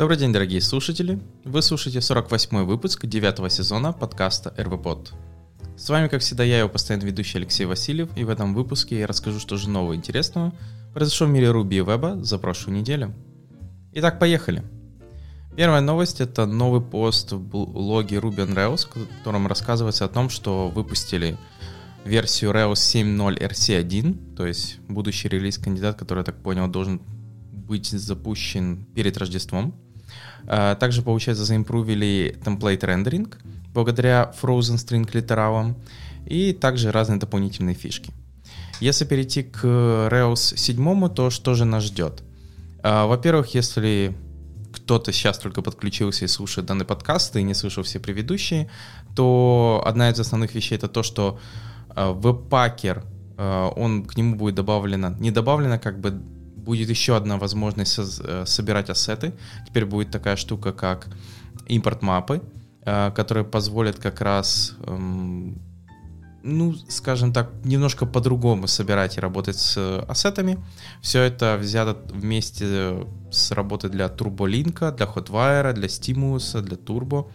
Добрый 0.00 0.16
день, 0.16 0.32
дорогие 0.32 0.62
слушатели! 0.62 1.20
Вы 1.44 1.60
слушаете 1.60 2.00
48 2.00 2.64
выпуск 2.64 3.04
9 3.04 3.52
сезона 3.52 3.92
подкаста 3.92 4.54
РВПод. 4.56 5.12
С 5.76 5.90
вами, 5.90 6.08
как 6.08 6.22
всегда, 6.22 6.42
я, 6.42 6.60
его 6.60 6.70
постоянный 6.70 7.04
ведущий 7.04 7.36
Алексей 7.36 7.66
Васильев, 7.66 8.08
и 8.16 8.24
в 8.24 8.30
этом 8.30 8.54
выпуске 8.54 9.00
я 9.00 9.06
расскажу, 9.06 9.38
что 9.38 9.58
же 9.58 9.68
нового 9.68 9.94
интересного 9.94 10.54
произошло 10.94 11.26
в 11.26 11.30
мире 11.30 11.48
Ruby 11.48 11.74
и 11.74 11.84
веба 11.84 12.16
за 12.24 12.38
прошлую 12.38 12.78
неделю. 12.78 13.12
Итак, 13.92 14.18
поехали! 14.18 14.62
Первая 15.54 15.82
новость— 15.82 16.20
это 16.22 16.46
новый 16.46 16.80
пост 16.80 17.32
в 17.32 17.38
блоге 17.38 18.16
Ruby 18.16 18.46
on 18.46 18.54
Rails, 18.54 18.86
в 18.86 19.18
котором 19.18 19.48
рассказывается 19.48 20.06
о 20.06 20.08
том, 20.08 20.30
что 20.30 20.70
выпустили 20.70 21.36
версию 22.06 22.52
Rails 22.52 22.72
7.0 22.72 23.38
RC1, 23.38 24.34
то 24.34 24.46
есть 24.46 24.78
будущий 24.88 25.28
релиз-кандидат, 25.28 25.98
который, 25.98 26.20
я 26.20 26.24
так 26.24 26.42
понял, 26.42 26.68
должен 26.68 27.02
быть 27.52 27.90
запущен 27.90 28.86
перед 28.94 29.18
Рождеством. 29.18 29.74
А, 30.46 30.74
также, 30.74 31.02
получается, 31.02 31.44
заимпровили 31.44 32.38
template 32.44 32.84
рендеринг 32.84 33.38
благодаря 33.72 34.32
Frozen 34.40 34.76
String 34.76 35.08
литералам 35.12 35.76
и 36.26 36.52
также 36.52 36.90
разные 36.90 37.18
дополнительные 37.18 37.74
фишки. 37.74 38.12
Если 38.80 39.04
перейти 39.04 39.42
к 39.42 39.64
Rails 39.64 40.56
7, 40.56 41.08
то 41.10 41.30
что 41.30 41.54
же 41.54 41.64
нас 41.64 41.84
ждет? 41.84 42.22
А, 42.82 43.06
во-первых, 43.06 43.54
если 43.54 44.14
кто-то 44.72 45.12
сейчас 45.12 45.38
только 45.38 45.62
подключился 45.62 46.24
и 46.24 46.28
слушает 46.28 46.66
данный 46.66 46.84
подкаст 46.84 47.36
и 47.36 47.42
не 47.42 47.54
слышал 47.54 47.82
все 47.82 47.98
предыдущие, 47.98 48.70
то 49.14 49.82
одна 49.84 50.10
из 50.10 50.20
основных 50.20 50.54
вещей 50.54 50.76
это 50.76 50.88
то, 50.88 51.02
что 51.02 51.40
веб-пакер, 51.96 53.04
э, 53.36 53.70
он 53.76 54.04
к 54.04 54.16
нему 54.16 54.36
будет 54.36 54.54
добавлено, 54.54 55.16
не 55.18 55.32
добавлено, 55.32 55.78
как 55.78 56.00
бы 56.00 56.22
будет 56.64 56.90
еще 56.90 57.16
одна 57.16 57.36
возможность 57.36 57.98
э, 57.98 58.44
собирать 58.46 58.90
ассеты. 58.90 59.32
Теперь 59.66 59.84
будет 59.84 60.10
такая 60.10 60.36
штука, 60.36 60.72
как 60.72 61.08
импорт 61.66 62.02
мапы, 62.02 62.42
которая 62.84 63.44
позволит 63.44 63.98
как 63.98 64.20
раз, 64.20 64.74
эм, 64.86 65.60
ну, 66.42 66.74
скажем 66.88 67.32
так, 67.32 67.50
немножко 67.64 68.06
по-другому 68.06 68.66
собирать 68.66 69.18
и 69.18 69.20
работать 69.20 69.56
с 69.56 70.00
ассетами. 70.08 70.58
Все 71.00 71.20
это 71.22 71.56
взято 71.60 71.96
вместе 72.12 73.06
с 73.30 73.52
работой 73.52 73.90
для 73.90 74.06
TurboLink, 74.06 74.96
для 74.96 75.06
Hotwire, 75.06 75.72
для 75.74 75.86
Stimulus, 75.86 76.60
для 76.62 76.76
Turbo. 76.76 77.30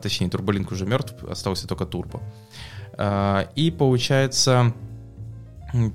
Точнее, 0.00 0.28
TurboLink 0.28 0.72
уже 0.72 0.86
мертв, 0.86 1.24
остался 1.24 1.66
только 1.66 1.84
Turbo. 1.84 2.22
А, 2.96 3.48
и 3.54 3.70
получается, 3.70 4.72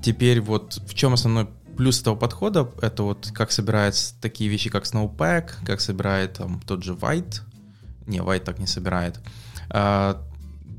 теперь 0.02 0.40
вот 0.40 0.74
в 0.86 0.94
чем 0.94 1.14
основной 1.14 1.48
плюс 1.76 2.00
этого 2.00 2.16
подхода, 2.16 2.70
это 2.80 3.02
вот 3.02 3.30
как 3.34 3.52
собирается 3.52 4.14
такие 4.20 4.50
вещи, 4.50 4.70
как 4.70 4.84
Snowpack, 4.84 5.64
как 5.64 5.80
собирает 5.80 6.34
там 6.34 6.60
тот 6.66 6.82
же 6.82 6.94
White, 6.94 7.40
не, 8.06 8.18
White 8.18 8.44
так 8.44 8.58
не 8.58 8.66
собирает, 8.66 9.20
а, 9.70 10.22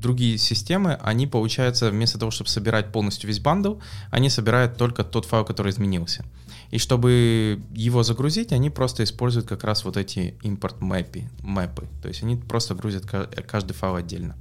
другие 0.04 0.38
системы, 0.38 0.98
они, 1.02 1.26
получается, 1.26 1.90
вместо 1.90 2.18
того, 2.18 2.30
чтобы 2.30 2.50
собирать 2.50 2.92
полностью 2.92 3.28
весь 3.28 3.40
бандл, 3.40 3.76
они 4.10 4.28
собирают 4.30 4.76
только 4.76 5.02
тот 5.02 5.24
файл, 5.24 5.44
который 5.44 5.70
изменился. 5.70 6.24
И 6.70 6.78
чтобы 6.78 7.62
его 7.72 8.02
загрузить, 8.02 8.52
они 8.52 8.68
просто 8.68 9.04
используют 9.04 9.48
как 9.48 9.64
раз 9.64 9.84
вот 9.84 9.96
эти 9.96 10.34
импорт 10.42 10.80
мэпы, 10.80 11.24
мэпы. 11.42 11.88
То 12.02 12.08
есть 12.08 12.22
они 12.22 12.36
просто 12.36 12.74
грузят 12.74 13.06
каждый 13.06 13.72
файл 13.72 13.94
отдельно. 13.94 14.36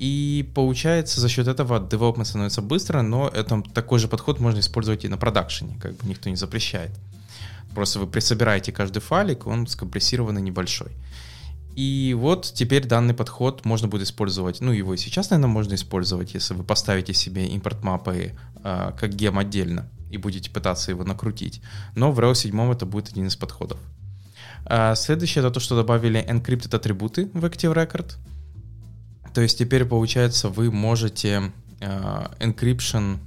И 0.00 0.50
получается, 0.54 1.20
за 1.20 1.28
счет 1.28 1.46
этого 1.46 1.78
development 1.78 2.24
становится 2.24 2.62
быстро, 2.62 3.02
но 3.02 3.28
это, 3.28 3.62
такой 3.74 3.98
же 3.98 4.08
подход 4.08 4.40
можно 4.40 4.60
использовать 4.60 5.04
и 5.04 5.08
на 5.08 5.18
продакшене, 5.18 5.78
как 5.78 5.92
бы 5.92 6.08
никто 6.08 6.30
не 6.30 6.36
запрещает. 6.36 6.90
Просто 7.74 7.98
вы 7.98 8.06
присобираете 8.06 8.72
каждый 8.72 9.00
файлик, 9.00 9.46
он 9.46 9.66
скомпрессированный 9.66 10.40
небольшой. 10.40 10.92
И 11.76 12.16
вот 12.18 12.50
теперь 12.54 12.86
данный 12.86 13.12
подход 13.12 13.66
можно 13.66 13.88
будет 13.88 14.04
использовать, 14.04 14.62
ну 14.62 14.72
его 14.72 14.94
и 14.94 14.96
сейчас, 14.96 15.28
наверное, 15.28 15.52
можно 15.52 15.74
использовать, 15.74 16.32
если 16.32 16.54
вы 16.54 16.64
поставите 16.64 17.12
себе 17.12 17.46
импорт 17.48 17.84
мапы 17.84 18.32
э, 18.64 18.92
как 18.98 19.14
гем 19.14 19.38
отдельно 19.38 19.86
и 20.10 20.16
будете 20.16 20.50
пытаться 20.50 20.92
его 20.92 21.04
накрутить. 21.04 21.60
Но 21.94 22.10
в 22.10 22.18
Rails 22.18 22.36
7 22.36 22.72
это 22.72 22.86
будет 22.86 23.10
один 23.10 23.26
из 23.26 23.36
подходов. 23.36 23.78
А 24.64 24.94
следующее 24.94 25.44
это 25.44 25.52
то, 25.52 25.60
что 25.60 25.76
добавили 25.76 26.26
encrypted 26.26 26.74
атрибуты 26.74 27.30
в 27.34 27.44
Active 27.44 27.74
Record. 27.74 28.14
То 29.34 29.40
есть 29.40 29.58
теперь, 29.58 29.84
получается, 29.84 30.48
вы 30.48 30.70
можете 30.70 31.52
э, 31.80 32.26
encryption, 32.40 33.18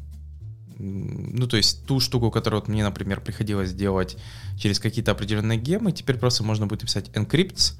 ну, 0.77 1.47
то 1.47 1.57
есть 1.57 1.85
ту 1.85 1.99
штуку, 1.99 2.31
которую 2.31 2.61
вот 2.61 2.67
мне, 2.67 2.83
например, 2.83 3.21
приходилось 3.21 3.73
делать 3.73 4.17
через 4.57 4.79
какие-то 4.79 5.11
определенные 5.11 5.57
гемы, 5.57 5.91
теперь 5.91 6.17
просто 6.17 6.43
можно 6.43 6.67
будет 6.67 6.81
написать 6.81 7.09
encrypts, 7.13 7.75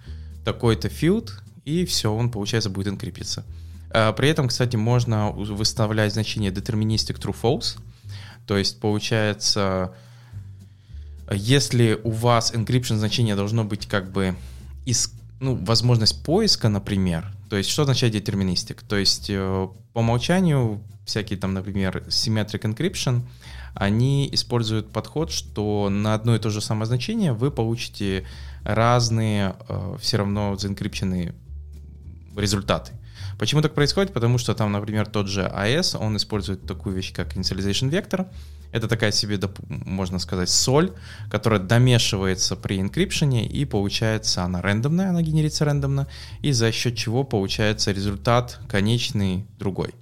такой-то 0.46 0.88
field, 0.88 1.32
и 1.66 1.86
все, 1.86 2.14
он, 2.14 2.32
получается, 2.32 2.70
будет 2.70 2.88
энкриптиться. 2.88 3.44
Э, 3.90 4.14
при 4.14 4.30
этом, 4.30 4.48
кстати, 4.48 4.76
можно 4.76 5.32
выставлять 5.32 6.14
значение 6.14 6.52
deterministic 6.52 7.20
true 7.20 7.36
false, 7.40 7.78
то 8.48 8.58
есть, 8.58 8.80
получается, 8.80 9.94
если 11.32 12.00
у 12.04 12.12
вас 12.12 12.54
encryption 12.54 12.98
значение 12.98 13.36
должно 13.36 13.64
быть 13.64 13.88
как 13.88 14.12
бы 14.12 14.36
из 14.86 15.14
ну, 15.40 15.56
возможность 15.56 16.24
поиска, 16.24 16.70
например, 16.70 17.32
то 17.54 17.58
есть 17.58 17.70
что 17.70 17.84
означает 17.84 18.14
детерминистик? 18.14 18.82
То 18.82 18.96
есть 18.96 19.30
э, 19.30 19.68
по 19.94 20.00
умолчанию 20.00 20.82
всякие 21.06 21.38
там, 21.38 21.54
например, 21.54 22.04
symmetric 22.08 22.62
encryption, 22.62 23.22
они 23.76 24.28
используют 24.32 24.92
подход, 24.92 25.30
что 25.30 25.88
на 25.88 26.16
одно 26.16 26.36
и 26.36 26.40
то 26.40 26.50
же 26.50 26.62
самое 26.62 26.88
значение 26.88 27.32
вы 27.32 27.52
получите 27.52 28.26
разные 28.64 29.56
э, 29.70 29.98
все 30.02 30.18
равно 30.18 30.56
заинкрипченные 30.56 31.36
результаты. 32.36 32.94
Почему 33.44 33.62
так 33.62 33.74
происходит? 33.74 34.14
Потому 34.14 34.38
что 34.38 34.54
там, 34.54 34.72
например, 34.72 35.06
тот 35.06 35.28
же 35.28 35.42
AES, 35.42 35.98
он 35.98 36.16
использует 36.16 36.66
такую 36.66 36.96
вещь, 36.96 37.12
как 37.12 37.36
initialization 37.36 37.90
vector. 37.90 38.28
Это 38.72 38.88
такая 38.88 39.12
себе, 39.12 39.38
можно 39.68 40.18
сказать, 40.20 40.48
соль, 40.48 40.94
которая 41.30 41.60
домешивается 41.60 42.56
при 42.56 42.80
инкрипшене, 42.80 43.46
и 43.46 43.66
получается 43.66 44.44
она 44.44 44.62
рандомная, 44.62 45.10
она 45.10 45.22
генерится 45.22 45.66
рандомно, 45.66 46.08
и 46.42 46.54
за 46.54 46.72
счет 46.72 46.96
чего 46.96 47.26
получается 47.26 47.92
результат 47.92 48.62
конечный 48.70 49.46
другой. 49.60 49.94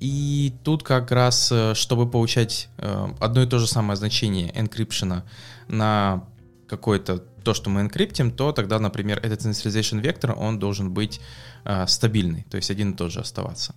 И 0.00 0.54
тут 0.64 0.82
как 0.82 1.10
раз, 1.10 1.52
э, 1.52 1.74
чтобы 1.74 2.10
получать 2.10 2.70
э, 2.78 3.08
одно 3.20 3.42
и 3.42 3.46
то 3.46 3.58
же 3.58 3.66
самое 3.66 3.98
значение 3.98 4.58
энкрипшена 4.58 5.24
на 5.68 6.24
какое-то 6.66 7.24
то, 7.42 7.54
что 7.54 7.70
мы 7.70 7.80
энкриптим, 7.80 8.30
то 8.30 8.52
тогда, 8.52 8.78
например, 8.78 9.18
этот 9.22 9.40
initialization 9.40 10.00
вектор, 10.00 10.34
он 10.36 10.58
должен 10.58 10.90
быть 10.90 11.20
э, 11.64 11.86
стабильный, 11.86 12.46
то 12.50 12.56
есть 12.56 12.70
один 12.70 12.92
и 12.92 12.96
тот 12.96 13.12
же 13.12 13.20
оставаться. 13.20 13.74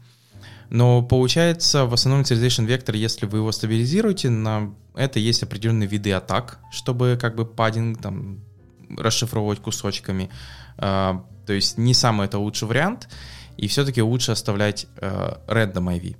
Но 0.69 1.01
получается, 1.01 1.85
в 1.85 1.93
основном 1.93 2.23
initialization 2.23 2.65
вектор, 2.65 2.95
если 2.95 3.25
вы 3.25 3.39
его 3.39 3.51
стабилизируете, 3.51 4.29
на 4.29 4.73
это 4.95 5.19
есть 5.19 5.43
определенные 5.43 5.87
виды 5.87 6.11
атак, 6.13 6.59
чтобы 6.71 7.17
как 7.19 7.35
бы 7.35 7.45
паддинг 7.45 8.01
там 8.01 8.39
расшифровывать 8.97 9.59
кусочками. 9.59 10.29
Э, 10.77 11.19
то 11.45 11.53
есть 11.53 11.77
не 11.77 11.93
самый 11.93 12.25
это 12.25 12.39
лучший 12.39 12.67
вариант, 12.67 13.09
и 13.57 13.67
все-таки 13.67 14.01
лучше 14.01 14.31
оставлять 14.31 14.87
э, 14.97 15.35
random 15.47 15.99
IV. 15.99 16.15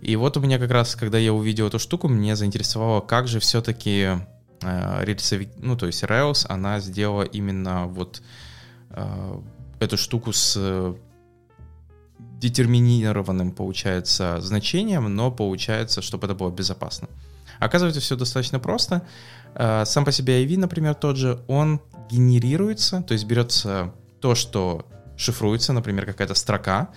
И 0.00 0.16
вот 0.16 0.36
у 0.36 0.40
меня 0.40 0.58
как 0.58 0.70
раз, 0.70 0.96
когда 0.96 1.18
я 1.18 1.32
увидел 1.32 1.66
эту 1.66 1.78
штуку, 1.78 2.08
меня 2.08 2.36
заинтересовало, 2.36 3.00
как 3.00 3.26
же 3.26 3.40
все-таки 3.40 4.18
рельсовик, 5.02 5.50
ну, 5.56 5.76
то 5.76 5.86
есть 5.86 6.02
Rails, 6.02 6.46
она 6.48 6.80
сделала 6.80 7.22
именно 7.22 7.86
вот 7.86 8.22
э, 8.90 9.40
эту 9.80 9.96
штуку 9.96 10.32
с 10.32 10.96
детерминированным, 12.18 13.52
получается, 13.52 14.40
значением, 14.40 15.14
но 15.14 15.30
получается, 15.30 16.02
чтобы 16.02 16.26
это 16.26 16.34
было 16.34 16.50
безопасно. 16.50 17.08
Оказывается, 17.58 18.00
все 18.00 18.16
достаточно 18.16 18.58
просто. 18.58 19.02
Э, 19.54 19.84
сам 19.86 20.04
по 20.04 20.12
себе 20.12 20.44
IV, 20.44 20.58
например, 20.58 20.94
тот 20.94 21.16
же, 21.16 21.42
он 21.48 21.80
генерируется, 22.10 23.02
то 23.02 23.14
есть 23.14 23.24
берется 23.24 23.92
то, 24.20 24.34
что 24.34 24.86
шифруется, 25.16 25.72
например, 25.72 26.06
какая-то 26.06 26.34
строка, 26.34 26.88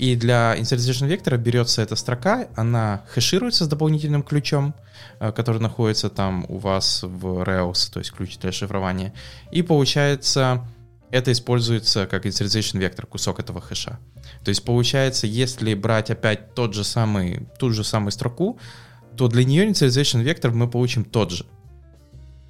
и 0.00 0.16
для 0.16 0.56
initialization 0.56 1.08
вектора 1.08 1.36
берется 1.36 1.82
эта 1.82 1.94
строка, 1.94 2.48
она 2.56 3.04
хэшируется 3.10 3.66
с 3.66 3.68
дополнительным 3.68 4.22
ключом, 4.22 4.74
э, 5.18 5.30
который 5.30 5.60
находится 5.60 6.08
там 6.08 6.46
у 6.48 6.56
вас 6.56 7.02
в 7.02 7.42
Rails, 7.42 7.92
то 7.92 7.98
есть 7.98 8.10
ключ 8.12 8.38
для 8.38 8.50
шифрования. 8.50 9.12
И 9.52 9.60
получается, 9.60 10.66
это 11.10 11.32
используется 11.32 12.06
как 12.06 12.24
initialization 12.24 12.78
вектор, 12.78 13.04
кусок 13.04 13.40
этого 13.40 13.60
хэша. 13.60 13.98
То 14.42 14.48
есть 14.48 14.64
получается, 14.64 15.26
если 15.26 15.74
брать 15.74 16.10
опять 16.10 16.54
тот 16.54 16.72
же 16.72 16.82
самый, 16.82 17.46
ту 17.58 17.70
же 17.70 17.84
самую 17.84 18.12
строку, 18.12 18.58
то 19.18 19.28
для 19.28 19.44
нее 19.44 19.68
initialization 19.68 20.22
вектор 20.22 20.50
мы 20.50 20.66
получим 20.70 21.04
тот 21.04 21.30
же. 21.30 21.44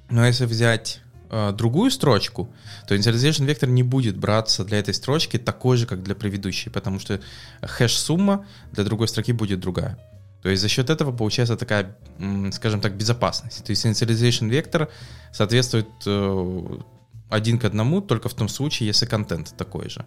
Но 0.09 0.25
если 0.25 0.45
взять 0.45 1.01
э, 1.31 1.51
другую 1.53 1.89
строчку, 1.89 2.53
то 2.87 2.95
initialization 2.95 3.45
вектор 3.45 3.67
не 3.69 3.81
будет 3.81 4.17
браться 4.17 4.63
для 4.63 4.77
этой 4.77 4.93
строчки 4.93 5.37
такой 5.37 5.77
же, 5.77 5.87
как 5.87 6.03
для 6.03 6.13
предыдущей, 6.13 6.69
потому 6.69 6.99
что 6.99 7.19
хэш-сумма 7.61 8.45
для 8.71 8.83
другой 8.83 9.07
строки 9.07 9.33
будет 9.33 9.59
другая. 9.59 9.97
То 10.43 10.49
есть 10.49 10.61
за 10.61 10.67
счет 10.67 10.89
этого 10.89 11.11
получается 11.11 11.55
такая, 11.55 11.95
скажем 12.51 12.81
так, 12.81 12.95
безопасность. 12.95 13.63
То 13.63 13.71
есть 13.71 13.85
initialization 13.85 14.49
вектор 14.49 14.89
соответствует 15.31 15.87
э, 16.05 16.77
один 17.29 17.57
к 17.59 17.65
одному 17.65 18.01
только 18.01 18.27
в 18.27 18.33
том 18.33 18.49
случае, 18.49 18.87
если 18.87 19.05
контент 19.05 19.53
такой 19.57 19.89
же. 19.89 20.05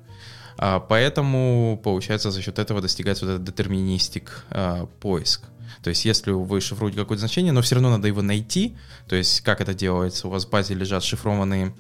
А, 0.57 0.79
поэтому, 0.79 1.81
получается, 1.83 2.31
за 2.31 2.43
счет 2.43 2.59
этого 2.59 2.81
достигается 2.81 3.27
вот 3.27 3.33
этот 3.33 3.45
детерминистик 3.45 4.45
а, 4.51 4.87
поиск. 5.01 5.43
То 5.83 5.91
есть, 5.91 6.05
если 6.05 6.31
вы 6.31 6.61
шифруете 6.61 6.99
какое-то 6.99 7.21
значение, 7.21 7.53
но 7.53 7.63
все 7.63 7.77
равно 7.77 7.91
надо 7.91 8.09
его 8.09 8.23
найти. 8.23 8.77
То 9.09 9.17
есть, 9.17 9.41
как 9.41 9.61
это 9.61 9.75
делается? 9.75 10.29
У 10.29 10.31
вас 10.31 10.47
в 10.47 10.51
базе 10.51 10.75
лежат 10.75 11.05
шифрованные 11.05 11.75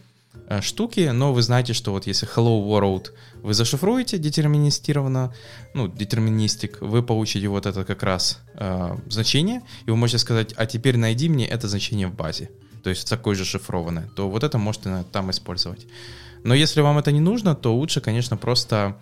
а, 0.47 0.61
штуки, 0.61 1.11
но 1.13 1.33
вы 1.33 1.43
знаете, 1.43 1.73
что 1.73 1.93
вот 1.93 2.07
если 2.07 2.29
hello 2.29 2.63
world 2.67 3.13
вы 3.43 3.55
зашифруете 3.55 4.19
детерминистированно, 4.19 5.33
ну, 5.75 5.89
детерминистик, 5.89 6.81
вы 6.81 7.03
получите 7.03 7.49
вот 7.49 7.67
это 7.67 7.85
как 7.85 8.03
раз 8.03 8.41
э, 8.55 8.97
значение, 9.09 9.63
и 9.87 9.91
вы 9.91 9.97
можете 9.97 10.19
сказать, 10.19 10.53
а 10.57 10.67
теперь 10.67 10.97
найди 10.97 11.29
мне 11.29 11.47
это 11.47 11.69
значение 11.69 12.09
в 12.09 12.15
базе, 12.15 12.51
то 12.83 12.91
есть 12.91 13.09
такое 13.09 13.35
же 13.35 13.45
шифрованное, 13.45 14.09
то 14.17 14.29
вот 14.29 14.45
это 14.45 14.59
можете 14.59 15.05
там 15.13 15.31
использовать. 15.31 15.87
Но 16.43 16.55
если 16.55 16.83
вам 16.83 16.99
это 16.99 17.11
не 17.11 17.21
нужно, 17.21 17.55
то 17.55 17.75
лучше, 17.75 18.01
конечно, 18.03 18.37
просто 18.37 18.99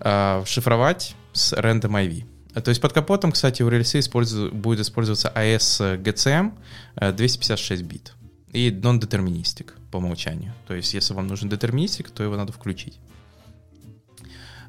э, 0.00 0.42
шифровать 0.44 1.14
с 1.32 1.52
random 1.52 1.92
IV. 1.92 2.24
То 2.64 2.70
есть 2.70 2.80
под 2.80 2.92
капотом, 2.92 3.32
кстати, 3.32 3.62
у 3.62 3.68
рельсы 3.68 4.00
будет 4.10 4.80
использоваться 4.80 5.32
AS-GCM 5.34 6.52
256 6.96 7.82
бит 7.82 8.14
и 8.52 8.70
non-deterministic 8.70 9.72
по 9.90 9.98
умолчанию. 9.98 10.52
То 10.66 10.74
есть 10.74 10.94
если 10.94 11.14
вам 11.14 11.26
нужен 11.26 11.48
детерминистик, 11.48 12.10
то 12.10 12.22
его 12.22 12.36
надо 12.36 12.52
включить. 12.52 12.98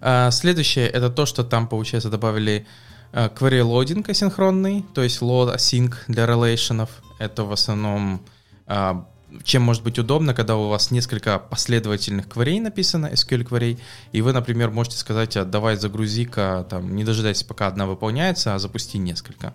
А, 0.01 0.31
следующее 0.31 0.87
это 0.87 1.09
то, 1.09 1.25
что 1.25 1.43
там, 1.43 1.67
получается, 1.67 2.09
добавили 2.09 2.65
uh, 3.11 3.33
query 3.33 3.61
loading 3.61 4.09
асинхронный, 4.09 4.85
то 4.93 5.03
есть 5.03 5.21
load 5.21 5.55
async 5.55 5.93
для 6.07 6.25
релейшенов. 6.25 6.89
Это 7.19 7.43
в 7.43 7.51
основном 7.51 8.21
uh, 8.67 9.03
чем 9.43 9.61
может 9.61 9.83
быть 9.83 9.99
удобно, 9.99 10.33
когда 10.33 10.55
у 10.55 10.69
вас 10.69 10.91
несколько 10.91 11.39
последовательных 11.39 12.27
кварей 12.27 12.59
написано, 12.59 13.07
SQL 13.07 13.43
кварей, 13.43 13.79
и 14.11 14.21
вы, 14.21 14.33
например, 14.33 14.71
можете 14.71 14.97
сказать, 14.97 15.37
а 15.37 15.45
давай 15.45 15.75
загрузи-ка, 15.75 16.65
там, 16.69 16.95
не 16.95 17.03
дожидайся, 17.03 17.45
пока 17.45 17.67
одна 17.67 17.85
выполняется, 17.85 18.55
а 18.55 18.59
запусти 18.59 18.97
несколько. 18.97 19.53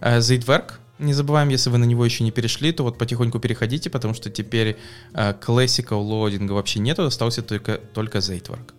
Zaidwerk, 0.00 0.72
э, 0.98 1.04
не 1.04 1.14
забываем, 1.14 1.48
если 1.48 1.70
вы 1.70 1.78
на 1.78 1.84
него 1.84 2.04
еще 2.04 2.24
не 2.24 2.30
перешли, 2.30 2.72
то 2.72 2.84
вот 2.84 2.98
потихоньку 2.98 3.38
переходите, 3.38 3.90
потому 3.90 4.14
что 4.14 4.30
теперь 4.30 4.76
uh, 5.12 5.38
classical 5.40 6.06
loading 6.06 6.52
вообще 6.52 6.78
нету, 6.78 7.04
остался 7.04 7.42
только, 7.42 7.78
только 7.78 8.18
Zaidwerk. 8.18 8.72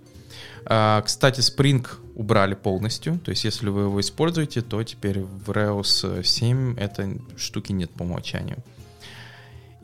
Uh, 0.66 1.02
кстати, 1.02 1.40
Spring 1.40 1.86
убрали 2.16 2.54
полностью, 2.54 3.20
то 3.20 3.32
есть 3.32 3.44
если 3.44 3.70
вы 3.70 3.82
его 3.82 4.00
используете, 4.00 4.62
то 4.62 4.84
теперь 4.84 5.22
в 5.22 5.50
Rails 5.50 6.24
7 6.24 6.78
этой 6.78 7.22
штуки 7.38 7.72
нет 7.72 7.90
по 7.92 8.04
умолчанию. 8.04 8.64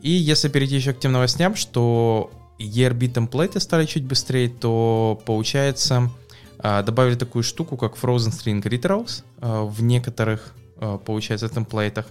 И 0.02 0.10
если 0.10 0.48
перейти 0.48 0.76
еще 0.76 0.92
к 0.92 1.00
тем 1.00 1.12
новостям, 1.12 1.54
что 1.56 2.30
ERB 2.58 3.08
темплейты 3.08 3.60
стали 3.60 3.86
чуть 3.86 4.04
быстрее, 4.04 4.48
то 4.48 5.20
получается 5.24 6.10
а, 6.58 6.82
добавили 6.82 7.14
такую 7.14 7.42
штуку, 7.42 7.76
как 7.76 7.96
Frozen 7.96 8.32
String 8.32 8.62
Literals 8.62 9.22
а, 9.40 9.64
в 9.64 9.82
некоторых, 9.82 10.54
а, 10.76 10.98
получается, 10.98 11.48
темплейтах. 11.48 12.06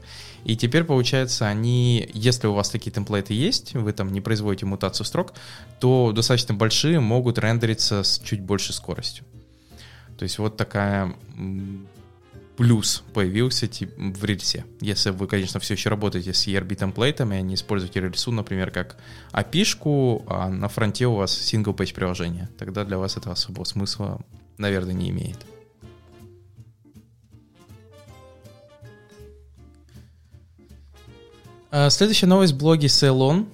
И 0.45 0.55
теперь, 0.55 0.83
получается, 0.83 1.47
они, 1.47 2.09
если 2.13 2.47
у 2.47 2.53
вас 2.53 2.69
такие 2.69 2.91
темплейты 2.91 3.33
есть, 3.33 3.73
вы 3.73 3.91
там 3.91 4.11
не 4.13 4.21
производите 4.21 4.65
мутацию 4.65 5.05
строк, 5.05 5.33
то 5.79 6.13
достаточно 6.13 6.53
большие 6.53 6.99
могут 6.99 7.37
рендериться 7.37 8.03
с 8.03 8.19
чуть 8.19 8.41
большей 8.41 8.73
скоростью. 8.73 9.25
То 10.17 10.23
есть 10.23 10.39
вот 10.39 10.55
такая 10.55 11.13
плюс 12.57 13.03
появился 13.13 13.69
в 13.95 14.25
рельсе. 14.25 14.65
Если 14.81 15.11
вы, 15.11 15.27
конечно, 15.27 15.59
все 15.59 15.75
еще 15.75 15.89
работаете 15.89 16.33
с 16.33 16.47
ERB 16.47 16.75
темплейтами, 16.75 17.37
а 17.37 17.41
не 17.41 17.53
используете 17.53 18.01
рельсу, 18.01 18.31
например, 18.31 18.71
как 18.71 18.97
API 19.31 20.23
а 20.27 20.49
на 20.49 20.67
фронте 20.67 21.05
у 21.05 21.15
вас 21.15 21.37
single 21.37 21.75
page 21.75 21.93
приложение, 21.93 22.49
тогда 22.57 22.83
для 22.83 22.97
вас 22.97 23.15
это 23.15 23.31
особого 23.31 23.63
смысла, 23.63 24.19
наверное, 24.57 24.93
не 24.93 25.11
имеет. 25.11 25.37
А, 31.69 31.91
следующая 31.91 32.25
новость 32.25 32.53
в 32.53 32.57
блоге 32.57 32.87
Saeloun, 32.87 33.45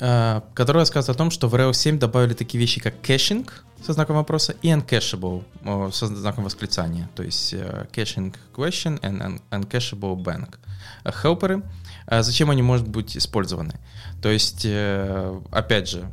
а, 0.00 0.44
которая 0.54 0.82
рассказывает 0.82 1.16
о 1.16 1.18
том, 1.18 1.30
что 1.30 1.48
в 1.48 1.54
Rails 1.54 1.74
7 1.74 1.98
добавили 1.98 2.34
такие 2.34 2.60
вещи, 2.60 2.80
как 2.80 3.00
caching, 3.00 3.64
со 3.84 3.92
знаком 3.92 4.16
вопроса 4.16 4.54
и 4.62 4.68
uncacheable 4.68 5.44
со 5.92 6.06
знаком 6.06 6.44
восклицания, 6.44 7.08
то 7.14 7.22
есть 7.22 7.52
uh, 7.52 7.90
caching 7.90 8.34
question 8.54 9.00
and 9.00 9.40
uncacheable 9.50 10.16
bang. 10.16 10.58
Хелперы, 11.04 11.62
uh, 12.06 12.22
зачем 12.22 12.50
они 12.50 12.62
могут 12.62 12.86
быть 12.86 13.16
использованы? 13.16 13.74
То 14.22 14.30
есть, 14.30 14.64
uh, 14.64 15.44
опять 15.50 15.88
же, 15.88 16.08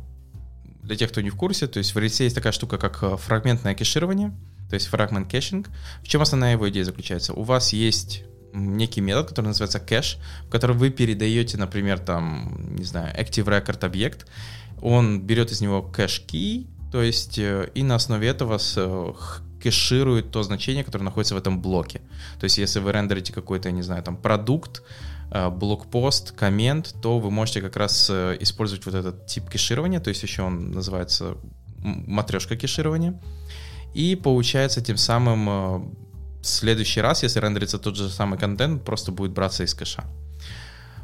для 0.82 0.96
тех, 0.96 1.10
кто 1.10 1.20
не 1.20 1.30
в 1.30 1.36
курсе, 1.36 1.68
то 1.68 1.78
есть 1.78 1.94
в 1.94 1.98
Redis 1.98 2.24
есть 2.24 2.34
такая 2.34 2.52
штука, 2.52 2.76
как 2.78 3.20
фрагментное 3.20 3.74
кэширование, 3.74 4.32
то 4.68 4.74
есть 4.74 4.88
fragment 4.90 5.30
caching. 5.30 5.66
В 6.02 6.08
чем 6.08 6.22
основная 6.22 6.52
его 6.52 6.68
идея 6.70 6.84
заключается? 6.84 7.34
У 7.34 7.42
вас 7.42 7.72
есть 7.72 8.24
некий 8.52 9.00
метод, 9.00 9.28
который 9.28 9.46
называется 9.46 9.80
кэш, 9.80 10.18
в 10.46 10.50
котором 10.50 10.78
вы 10.78 10.90
передаете, 10.90 11.56
например, 11.56 11.98
там, 11.98 12.74
не 12.76 12.84
знаю, 12.84 13.14
active 13.16 13.46
record 13.46 13.84
объект, 13.84 14.26
он 14.82 15.20
берет 15.20 15.52
из 15.52 15.60
него 15.60 15.82
кэш-key, 15.82 16.66
то 16.90 17.02
есть 17.02 17.38
э, 17.38 17.70
и 17.74 17.82
на 17.82 17.96
основе 17.96 18.28
этого 18.28 18.58
э, 18.76 19.12
кэширует 19.62 20.30
то 20.30 20.42
значение, 20.42 20.84
которое 20.84 21.04
находится 21.04 21.34
в 21.34 21.38
этом 21.38 21.60
блоке. 21.60 22.00
То 22.38 22.44
есть 22.44 22.58
если 22.58 22.80
вы 22.80 22.92
рендерите 22.92 23.32
какой-то, 23.32 23.70
не 23.70 23.82
знаю, 23.82 24.02
там 24.02 24.16
продукт, 24.16 24.82
э, 25.30 25.50
блокпост, 25.50 26.32
коммент, 26.32 26.94
то 27.00 27.18
вы 27.18 27.30
можете 27.30 27.60
как 27.60 27.76
раз 27.76 28.10
использовать 28.10 28.84
вот 28.86 28.94
этот 28.94 29.26
тип 29.26 29.48
кэширования, 29.48 30.00
то 30.00 30.08
есть 30.08 30.22
еще 30.22 30.42
он 30.42 30.72
называется 30.72 31.36
матрешка 31.78 32.56
кэширования. 32.56 33.20
И 33.94 34.14
получается 34.14 34.80
тем 34.80 34.96
самым 34.96 35.96
в 36.40 36.46
следующий 36.46 37.00
раз, 37.00 37.22
если 37.22 37.40
рендерится 37.40 37.78
тот 37.78 37.96
же 37.96 38.08
самый 38.08 38.38
контент, 38.38 38.84
просто 38.84 39.12
будет 39.12 39.32
браться 39.32 39.64
из 39.64 39.74
кэша. 39.74 40.04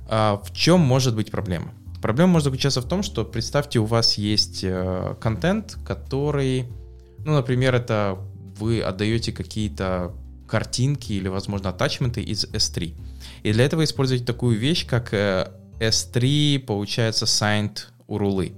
А 0.09 0.41
в 0.43 0.53
чем 0.55 0.81
может 0.81 1.15
быть 1.15 1.31
проблема? 1.31 1.73
Проблема 2.01 2.33
может 2.33 2.45
заключаться 2.45 2.81
в 2.81 2.89
том, 2.89 3.03
что 3.03 3.25
представьте, 3.25 3.79
у 3.79 3.85
вас 3.85 4.19
есть 4.19 4.61
э, 4.63 5.17
контент, 5.21 5.77
который, 5.85 6.67
ну, 7.25 7.35
например, 7.35 7.75
это 7.75 8.19
вы 8.59 8.81
отдаете 8.81 9.33
какие-то 9.33 10.13
картинки 10.47 11.13
или, 11.13 11.29
возможно, 11.29 11.71
атачменты 11.71 12.23
из 12.23 12.45
S3. 12.45 12.95
И 13.43 13.53
для 13.53 13.65
этого 13.65 13.85
используете 13.85 14.25
такую 14.25 14.59
вещь, 14.59 14.87
как 14.87 15.13
э, 15.13 15.51
S3, 15.81 16.61
получается, 16.61 17.25
signed 17.25 17.79
URL. 18.09 18.55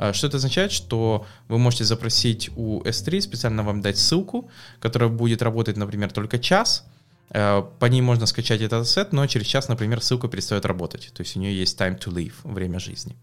А 0.00 0.12
что 0.12 0.26
это 0.26 0.38
означает? 0.38 0.72
Что 0.72 1.26
вы 1.48 1.58
можете 1.58 1.84
запросить 1.84 2.50
у 2.56 2.80
S3 2.82 3.20
специально 3.20 3.62
вам 3.62 3.80
дать 3.80 3.98
ссылку, 3.98 4.50
которая 4.80 5.10
будет 5.10 5.42
работать, 5.42 5.76
например, 5.76 6.10
только 6.10 6.38
час, 6.38 6.84
Э, 7.30 7.62
по 7.78 7.86
ней 7.86 8.00
можно 8.00 8.26
скачать 8.26 8.60
этот 8.60 8.88
сет, 8.88 9.12
но 9.12 9.26
через 9.26 9.46
час, 9.46 9.68
например, 9.68 10.02
ссылка 10.02 10.28
перестает 10.28 10.66
работать. 10.66 11.10
То 11.14 11.22
есть 11.22 11.36
у 11.36 11.40
нее 11.40 11.56
есть 11.56 11.80
time 11.80 11.98
to 11.98 12.12
live, 12.12 12.34
время 12.44 12.78
жизни. 12.78 13.16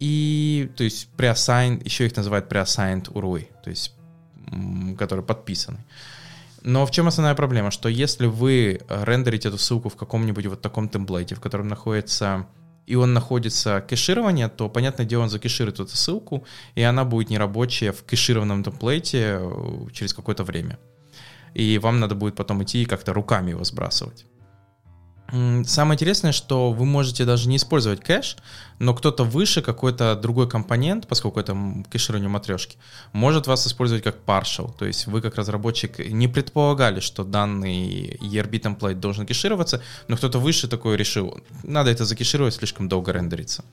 И, 0.00 0.70
то 0.76 0.84
есть, 0.84 1.08
preassigned, 1.16 1.84
еще 1.84 2.06
их 2.06 2.16
называют 2.16 2.50
preassigned 2.50 3.12
URL, 3.12 3.46
то 3.62 3.70
есть, 3.70 3.94
которые 4.98 5.24
подписаны. 5.24 5.84
Но 6.64 6.84
в 6.86 6.90
чем 6.90 7.06
основная 7.06 7.34
проблема? 7.34 7.70
Что 7.70 7.88
если 7.88 8.26
вы 8.26 8.80
рендерите 8.88 9.48
эту 9.48 9.58
ссылку 9.58 9.88
в 9.88 9.96
каком-нибудь 9.96 10.46
вот 10.46 10.60
таком 10.60 10.88
темплейте, 10.88 11.34
в 11.34 11.40
котором 11.40 11.68
находится 11.68 12.46
и 12.86 12.94
он 12.94 13.14
находится 13.14 13.80
кэширование, 13.80 14.48
то, 14.48 14.68
понятное 14.68 15.06
дело, 15.06 15.22
он 15.22 15.30
закэширует 15.30 15.80
эту 15.80 15.96
ссылку, 15.96 16.44
и 16.74 16.82
она 16.82 17.04
будет 17.04 17.30
нерабочая 17.30 17.92
в 17.92 18.04
кэшированном 18.04 18.62
темплейте 18.64 19.38
э, 19.40 19.86
через 19.92 20.14
какое-то 20.14 20.44
время 20.44 20.78
и 21.54 21.78
вам 21.78 22.00
надо 22.00 22.14
будет 22.14 22.34
потом 22.34 22.62
идти 22.62 22.82
и 22.82 22.86
как-то 22.86 23.12
руками 23.12 23.50
его 23.50 23.64
сбрасывать. 23.64 24.26
Самое 25.64 25.94
интересное, 25.94 26.32
что 26.32 26.72
вы 26.72 26.84
можете 26.84 27.24
даже 27.24 27.48
не 27.48 27.56
использовать 27.56 28.00
кэш, 28.00 28.36
но 28.78 28.92
кто-то 28.94 29.24
выше, 29.24 29.62
какой-то 29.62 30.14
другой 30.14 30.46
компонент, 30.46 31.08
поскольку 31.08 31.40
это 31.40 31.56
кэширование 31.90 32.28
матрешки, 32.28 32.76
может 33.14 33.46
вас 33.46 33.66
использовать 33.66 34.04
как 34.04 34.16
partial. 34.26 34.74
То 34.78 34.84
есть 34.84 35.06
вы 35.06 35.22
как 35.22 35.36
разработчик 35.36 35.98
не 36.00 36.28
предполагали, 36.28 37.00
что 37.00 37.24
данный 37.24 38.18
ERB 38.20 38.58
темплейт 38.58 39.00
должен 39.00 39.26
кэшироваться, 39.26 39.82
но 40.06 40.18
кто-то 40.18 40.38
выше 40.38 40.68
такой 40.68 40.98
решил, 40.98 41.40
надо 41.62 41.90
это 41.90 42.04
закэшировать, 42.04 42.52
слишком 42.52 42.90
долго 42.90 43.12
рендерится. 43.12 43.64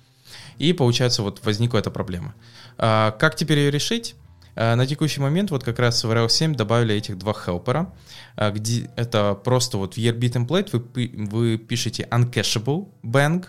И 0.59 0.71
получается 0.71 1.23
вот 1.23 1.43
возникла 1.43 1.79
эта 1.79 1.91
проблема. 1.91 2.35
А, 2.77 3.11
как 3.11 3.35
теперь 3.35 3.59
ее 3.59 3.71
решить? 3.71 4.15
Э, 4.55 4.75
на 4.75 4.85
текущий 4.85 5.21
момент 5.21 5.51
вот 5.51 5.63
как 5.63 5.79
раз 5.79 6.03
в 6.03 6.11
Rails 6.11 6.29
7 6.29 6.55
добавили 6.55 6.95
этих 6.95 7.17
два 7.17 7.33
хелпера, 7.33 7.93
э, 8.35 8.51
где 8.51 8.89
это 8.95 9.33
просто 9.35 9.77
вот 9.77 9.95
в 9.95 9.97
ERB 9.97 10.19
template 10.31 10.69
вы, 10.71 11.11
вы 11.27 11.57
пишете 11.57 12.07
uncashable 12.11 12.87
bank, 13.03 13.47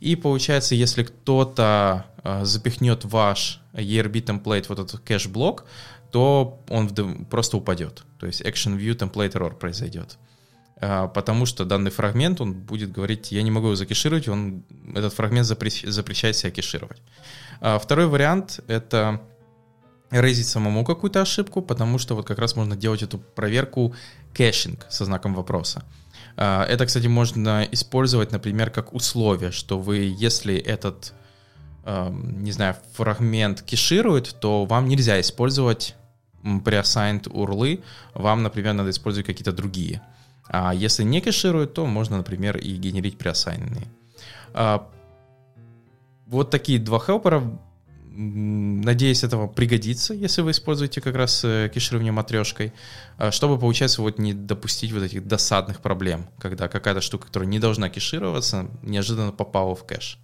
И 0.00 0.16
получается, 0.16 0.74
если 0.74 1.02
кто-то 1.02 2.06
э, 2.22 2.44
запихнет 2.44 3.04
ваш 3.04 3.60
ERB 3.72 4.24
template, 4.24 4.66
вот 4.68 4.78
этот 4.78 5.00
кэш-блок, 5.00 5.64
то 6.10 6.62
он 6.68 6.88
просто 7.26 7.56
упадет. 7.56 8.04
То 8.18 8.26
есть 8.26 8.40
action 8.42 8.78
view 8.78 8.96
template 8.96 9.32
error 9.32 9.54
произойдет. 9.54 10.18
Потому 10.80 11.44
что 11.44 11.64
данный 11.64 11.90
фрагмент, 11.90 12.40
он 12.40 12.54
будет 12.54 12.92
говорить, 12.92 13.32
я 13.32 13.42
не 13.42 13.50
могу 13.50 13.66
его 13.66 13.74
закешировать, 13.76 14.28
он, 14.28 14.62
этот 14.94 15.12
фрагмент 15.12 15.44
запрещает 15.44 16.36
себя 16.36 16.52
кешировать. 16.52 17.02
Второй 17.60 18.06
вариант— 18.06 18.60
это 18.68 19.20
рейзить 20.10 20.46
самому 20.46 20.84
какую-то 20.84 21.20
ошибку, 21.20 21.62
потому 21.62 21.98
что 21.98 22.14
вот 22.14 22.26
как 22.26 22.38
раз 22.38 22.56
можно 22.56 22.76
делать 22.76 23.02
эту 23.02 23.18
проверку 23.18 23.94
caching 24.34 24.86
со 24.88 25.04
знаком 25.04 25.34
вопроса. 25.34 25.82
А, 26.36 26.64
это, 26.64 26.86
кстати, 26.86 27.06
можно 27.06 27.66
использовать, 27.70 28.32
например, 28.32 28.70
как 28.70 28.94
условие, 28.94 29.50
что 29.50 29.78
вы, 29.78 30.14
если 30.18 30.56
этот, 30.56 31.12
не 31.84 32.52
знаю, 32.52 32.76
фрагмент 32.94 33.62
кеширует, 33.62 34.36
то 34.40 34.64
вам 34.64 34.88
нельзя 34.88 35.20
использовать 35.20 35.94
presigned 36.42 37.28
урлы, 37.30 37.82
вам, 38.14 38.42
например, 38.42 38.74
надо 38.74 38.90
использовать 38.90 39.26
какие-то 39.26 39.52
другие. 39.52 40.00
А 40.48 40.72
если 40.74 41.02
не 41.02 41.20
кеширует, 41.20 41.74
то 41.74 41.86
можно, 41.86 42.16
например, 42.16 42.56
и 42.56 42.76
генерить 42.76 43.16
presigned. 43.16 43.86
А, 44.54 44.88
вот 46.26 46.50
такие 46.50 46.78
два 46.78 46.98
хелпера 46.98 47.42
Надеюсь, 48.20 49.22
этого 49.22 49.46
пригодится, 49.46 50.12
если 50.12 50.42
вы 50.42 50.50
используете 50.50 51.00
как 51.00 51.14
раз 51.14 51.44
э, 51.44 51.70
кеширование 51.72 52.10
матрешкой, 52.10 52.72
а, 53.16 53.30
чтобы, 53.30 53.60
получается, 53.60 54.02
вот 54.02 54.18
не 54.18 54.34
допустить 54.34 54.90
вот 54.90 55.04
этих 55.04 55.24
досадных 55.28 55.80
проблем, 55.80 56.26
когда 56.40 56.66
какая-то 56.66 57.00
штука, 57.00 57.28
которая 57.28 57.48
не 57.48 57.60
должна 57.60 57.88
кешироваться, 57.88 58.66
неожиданно 58.82 59.30
попала 59.30 59.76
в 59.76 59.86
кэш. 59.86 60.18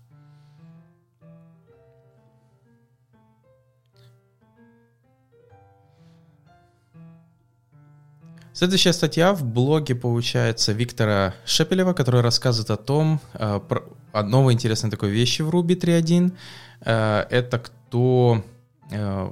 Следующая 8.52 8.92
статья 8.92 9.34
в 9.34 9.44
блоге, 9.44 9.94
получается, 9.94 10.72
Виктора 10.72 11.34
Шепелева, 11.44 11.92
который 11.92 12.22
рассказывает 12.22 12.72
о 12.72 12.76
том, 12.76 13.20
э, 13.34 13.60
про, 13.68 13.84
о 14.12 14.24
новой 14.24 14.54
интересной 14.54 14.90
такой 14.90 15.10
вещи 15.10 15.42
в 15.42 15.50
Ruby 15.50 15.78
3.1. 15.78 16.32
Э, 16.80 17.26
это 17.30 17.62
что, 17.94 18.42
э, 18.90 19.30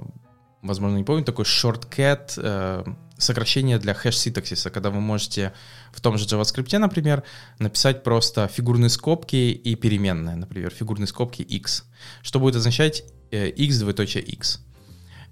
возможно, 0.62 0.96
не 0.96 1.02
помню, 1.02 1.24
такой 1.24 1.44
shortcut, 1.44 2.34
э, 2.36 2.84
сокращение 3.18 3.78
для 3.78 3.92
хэш-синтаксиса, 3.92 4.70
когда 4.70 4.90
вы 4.90 5.00
можете 5.00 5.52
в 5.92 6.00
том 6.00 6.16
же 6.16 6.26
JavaScript, 6.26 6.78
например, 6.78 7.24
написать 7.58 8.04
просто 8.04 8.46
фигурные 8.46 8.88
скобки 8.88 9.34
и 9.34 9.74
переменные, 9.74 10.36
например, 10.36 10.70
фигурные 10.70 11.08
скобки 11.08 11.42
x, 11.42 11.86
что 12.22 12.38
будет 12.38 12.54
означать 12.54 13.02
э, 13.32 13.48
x 13.48 13.80
двоеточие 13.80 14.22
x. 14.22 14.64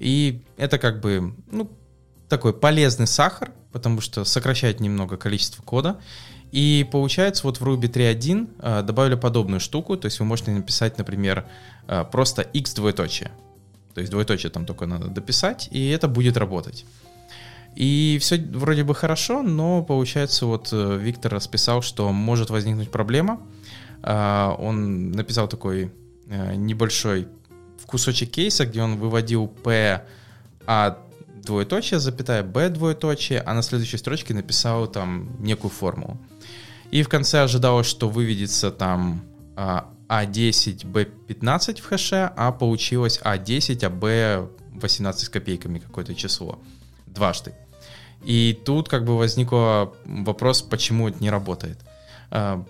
И 0.01 0.43
это 0.57 0.79
как 0.79 1.01
бы, 1.01 1.37
ну, 1.53 1.71
такой 2.29 2.53
полезный 2.53 3.07
сахар, 3.07 3.53
потому 3.71 4.01
что 4.01 4.25
сокращает 4.25 4.81
немного 4.81 5.17
количество 5.17 5.63
кода. 5.63 6.01
И 6.52 6.88
получается, 6.90 7.47
вот 7.47 7.61
в 7.61 7.64
Ruby 7.64 7.90
3.1 7.90 8.49
э, 8.59 8.83
добавили 8.83 9.14
подобную 9.14 9.61
штуку, 9.61 9.97
то 9.97 10.07
есть 10.07 10.19
вы 10.19 10.26
можете 10.26 10.50
написать, 10.50 10.99
например, 10.99 11.47
э, 11.87 12.04
просто 12.11 12.42
x 12.42 12.75
двоеточие. 12.75 13.30
То 13.95 14.00
есть 14.00 14.11
двоеточие 14.11 14.50
там 14.50 14.66
только 14.66 14.87
надо 14.87 15.09
дописать, 15.09 15.69
и 15.71 15.90
это 15.90 16.09
будет 16.09 16.37
работать. 16.37 16.85
И 17.76 18.19
все 18.21 18.37
вроде 18.37 18.83
бы 18.83 18.95
хорошо, 18.95 19.42
но 19.42 19.83
получается, 19.85 20.47
вот 20.47 20.71
э, 20.73 20.99
Виктор 21.00 21.33
расписал, 21.33 21.83
что 21.83 22.12
может 22.12 22.50
возникнуть 22.50 22.90
проблема. 22.90 23.40
Он 24.02 25.12
написал 25.12 25.47
такой 25.47 25.92
небольшой 26.26 27.28
кусочек 27.85 28.30
кейса, 28.30 28.64
где 28.64 28.80
он 28.83 28.97
выводил 28.97 29.47
p 29.47 30.02
а 30.66 30.99
двоеточие, 31.42 32.00
запятая 32.00 32.42
b 32.42 32.69
двоеточие, 32.71 33.40
а 33.40 33.52
на 33.54 33.62
следующей 33.62 33.99
строчке 33.99 34.33
написал 34.33 34.87
там 34.87 35.30
некую 35.40 35.71
формулу. 35.71 36.16
И 36.90 37.02
в 37.02 37.09
конце 37.09 37.42
ожидалось, 37.42 37.87
что 37.87 38.09
выведется 38.09 38.70
там 38.70 39.23
А10, 39.56 40.85
B15 40.90 41.80
в 41.80 41.87
хэше, 41.87 42.32
а 42.37 42.50
получилось 42.52 43.20
А10, 43.23 43.85
а 43.85 43.90
B18 44.80 45.12
с 45.12 45.28
копейками 45.28 45.78
какое-то 45.78 46.14
число. 46.14 46.59
Дважды. 47.06 47.54
И 48.25 48.59
тут 48.64 48.88
как 48.88 49.04
бы 49.04 49.16
возник 49.16 49.50
вопрос, 49.52 50.62
почему 50.62 51.09
это 51.09 51.23
не 51.23 51.30
работает. 51.30 51.78
А, 52.30 52.64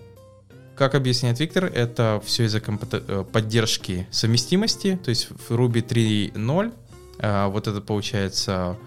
как 0.75 0.95
объясняет 0.95 1.39
Виктор, 1.39 1.65
это 1.65 2.21
все 2.25 2.45
из-за 2.45 2.59
э, 2.59 3.25
поддержки 3.31 4.07
совместимости, 4.11 4.99
то 5.03 5.09
есть 5.09 5.29
в 5.29 5.51
Ruby 5.51 5.85
3.0 5.85 6.73
а, 7.19 7.49
вот 7.49 7.67
это 7.67 7.81
получается 7.81 8.77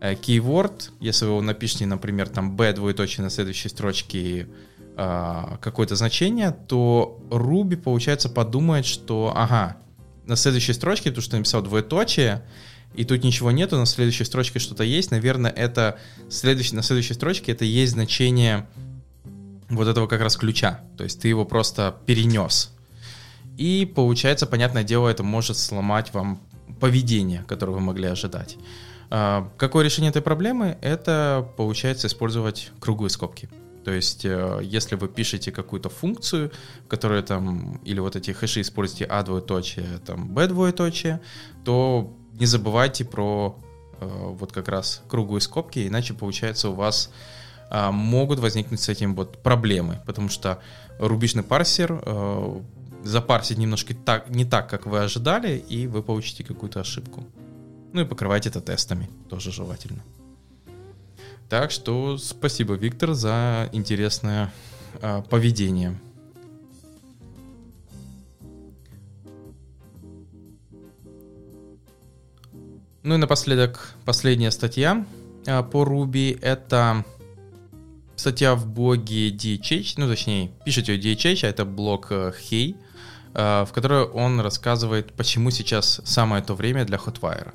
э, 0.00 0.14
keyword, 0.14 0.90
если 1.00 1.24
вы 1.24 1.32
его 1.32 1.42
напишете, 1.42 1.86
например, 1.86 2.28
там 2.28 2.56
b 2.56 2.72
двоеточие 2.72 3.24
на 3.24 3.30
следующей 3.30 3.68
строчке 3.68 4.48
а, 4.50 4.67
какое-то 4.98 5.94
значение, 5.94 6.50
то 6.50 7.20
Ruby, 7.30 7.76
получается, 7.76 8.28
подумает, 8.28 8.84
что, 8.84 9.32
ага, 9.34 9.76
на 10.26 10.34
следующей 10.34 10.72
строчке, 10.72 11.12
то, 11.12 11.20
что 11.20 11.36
написал 11.36 11.62
двоеточие, 11.62 12.42
и 12.94 13.04
тут 13.04 13.22
ничего 13.22 13.52
нету, 13.52 13.76
на 13.76 13.86
следующей 13.86 14.24
строчке 14.24 14.58
что-то 14.58 14.82
есть, 14.82 15.12
наверное, 15.12 15.52
это 15.52 15.98
следующий, 16.28 16.74
на 16.74 16.82
следующей 16.82 17.14
строчке 17.14 17.52
это 17.52 17.64
есть 17.64 17.92
значение 17.92 18.66
вот 19.68 19.86
этого 19.86 20.08
как 20.08 20.20
раз 20.20 20.36
ключа, 20.36 20.80
то 20.96 21.04
есть 21.04 21.20
ты 21.20 21.28
его 21.28 21.44
просто 21.44 21.96
перенес. 22.06 22.72
И 23.56 23.90
получается, 23.94 24.46
понятное 24.46 24.84
дело, 24.84 25.08
это 25.08 25.22
может 25.22 25.58
сломать 25.58 26.12
вам 26.12 26.40
поведение, 26.80 27.44
которое 27.46 27.72
вы 27.72 27.80
могли 27.80 28.08
ожидать. 28.08 28.56
А, 29.10 29.48
какое 29.56 29.84
решение 29.84 30.10
этой 30.10 30.22
проблемы? 30.22 30.76
Это 30.80 31.48
получается 31.56 32.08
использовать 32.08 32.70
круглые 32.80 33.10
скобки. 33.10 33.48
То 33.88 33.94
есть, 33.94 34.26
э, 34.26 34.60
если 34.62 34.96
вы 34.96 35.08
пишете 35.08 35.50
какую-то 35.50 35.88
функцию, 35.88 36.52
которая 36.88 37.22
там, 37.22 37.80
или 37.86 38.00
вот 38.00 38.16
эти 38.16 38.32
хэши 38.32 38.60
используете 38.60 39.06
а 39.06 39.22
двоеточие, 39.22 39.86
там 40.04 40.28
b 40.28 40.46
двоеточие, 40.46 41.22
то 41.64 42.14
не 42.34 42.44
забывайте 42.44 43.06
про 43.06 43.58
э, 43.98 44.06
вот 44.06 44.52
как 44.52 44.68
раз 44.68 45.00
круглые 45.08 45.40
скобки, 45.40 45.88
иначе 45.88 46.12
получается 46.12 46.68
у 46.68 46.74
вас 46.74 47.10
э, 47.70 47.90
могут 47.90 48.40
возникнуть 48.40 48.82
с 48.82 48.90
этим 48.90 49.14
вот 49.14 49.42
проблемы, 49.42 50.02
потому 50.04 50.28
что 50.28 50.58
рубежный 50.98 51.42
парсер 51.42 52.02
э, 52.04 52.60
запарсит 53.04 53.56
немножко 53.56 53.94
так, 53.94 54.28
не 54.28 54.44
так, 54.44 54.68
как 54.68 54.84
вы 54.84 54.98
ожидали, 54.98 55.56
и 55.56 55.86
вы 55.86 56.02
получите 56.02 56.44
какую-то 56.44 56.80
ошибку. 56.80 57.24
Ну 57.94 58.02
и 58.02 58.04
покрывайте 58.04 58.50
это 58.50 58.60
тестами, 58.60 59.08
тоже 59.30 59.50
желательно. 59.50 60.02
Так 61.48 61.70
что 61.70 62.18
спасибо, 62.18 62.74
Виктор, 62.74 63.14
за 63.14 63.70
интересное 63.72 64.52
э, 65.00 65.22
поведение. 65.30 65.98
Ну 73.02 73.14
и 73.14 73.16
напоследок 73.16 73.94
последняя 74.04 74.50
статья 74.50 75.06
э, 75.46 75.62
по 75.62 75.84
Ruby. 75.84 76.38
Это 76.42 77.06
статья 78.16 78.54
в 78.54 78.66
блоге 78.66 79.30
DHH, 79.30 79.94
ну 79.96 80.06
точнее, 80.06 80.50
пишите 80.66 80.94
ее 80.94 81.14
DHH, 81.14 81.46
а 81.46 81.48
это 81.48 81.64
блог 81.64 82.08
э, 82.10 82.34
Hey, 82.38 82.76
э, 83.32 83.64
в 83.64 83.72
которой 83.72 84.04
он 84.04 84.40
рассказывает, 84.40 85.14
почему 85.14 85.50
сейчас 85.50 86.02
самое 86.04 86.42
то 86.42 86.54
время 86.54 86.84
для 86.84 86.98
Hotwire. 86.98 87.54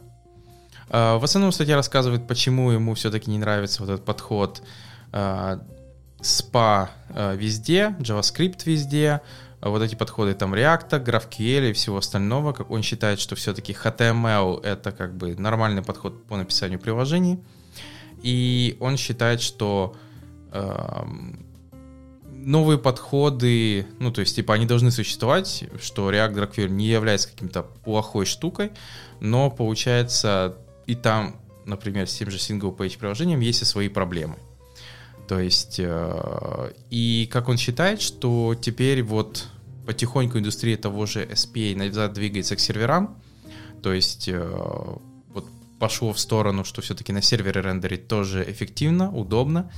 А, 0.93 1.17
в 1.17 1.23
основном 1.23 1.51
статья 1.51 1.75
рассказывает, 1.75 2.27
почему 2.27 2.69
ему 2.69 2.93
все-таки 2.93 3.31
не 3.31 3.39
нравится 3.39 3.81
вот 3.81 3.89
этот 3.89 4.05
подход 4.05 4.61
а, 5.11 5.59
а, 6.53 7.35
везде, 7.35 7.95
JavaScript 7.99 8.61
везде, 8.65 9.21
вот 9.59 9.81
эти 9.81 9.95
подходы 9.95 10.35
там 10.35 10.53
React, 10.53 11.03
GraphQL 11.03 11.71
и 11.71 11.73
всего 11.73 11.97
остального, 11.97 12.53
как 12.53 12.69
он 12.69 12.83
считает, 12.83 13.19
что 13.19 13.35
все-таки 13.35 13.73
HTML 13.73 14.63
это 14.63 14.91
как 14.91 15.15
бы 15.17 15.35
нормальный 15.35 15.81
подход 15.81 16.27
по 16.27 16.37
написанию 16.37 16.79
приложений. 16.79 17.39
И 18.21 18.77
он 18.79 18.97
считает, 18.97 19.41
что 19.41 19.95
новые 22.29 22.77
подходы, 22.77 23.87
ну 23.99 24.11
то 24.11 24.21
есть 24.21 24.35
типа 24.35 24.53
они 24.53 24.65
должны 24.65 24.91
существовать, 24.91 25.63
что 25.81 26.11
React 26.11 26.33
GraphQL 26.35 26.69
не 26.69 26.87
является 26.87 27.29
каким-то 27.29 27.63
плохой 27.63 28.25
штукой, 28.25 28.71
но 29.21 29.49
получается 29.49 30.57
и 30.85 30.95
там, 30.95 31.35
например, 31.65 32.07
с 32.07 32.13
тем 32.13 32.29
же 32.29 32.37
single-page 32.37 32.97
приложением 32.97 33.39
есть 33.39 33.61
и 33.61 33.65
свои 33.65 33.89
проблемы. 33.89 34.37
То 35.27 35.39
есть, 35.39 35.79
э, 35.79 36.73
и 36.89 37.29
как 37.31 37.47
он 37.47 37.57
считает, 37.57 38.01
что 38.01 38.55
теперь 38.59 39.03
вот 39.03 39.47
потихоньку 39.85 40.37
индустрия 40.37 40.77
того 40.77 41.05
же 41.05 41.25
SPA 41.25 41.75
назад 41.75 42.13
двигается 42.13 42.55
к 42.55 42.59
серверам, 42.59 43.17
то 43.81 43.93
есть 43.93 44.27
э, 44.27 44.97
вот 45.33 45.45
пошло 45.79 46.11
в 46.13 46.19
сторону, 46.19 46.63
что 46.63 46.81
все-таки 46.81 47.13
на 47.13 47.21
сервере 47.21 47.61
рендерить 47.61 48.07
тоже 48.07 48.43
эффективно, 48.49 49.11
удобно, 49.11 49.71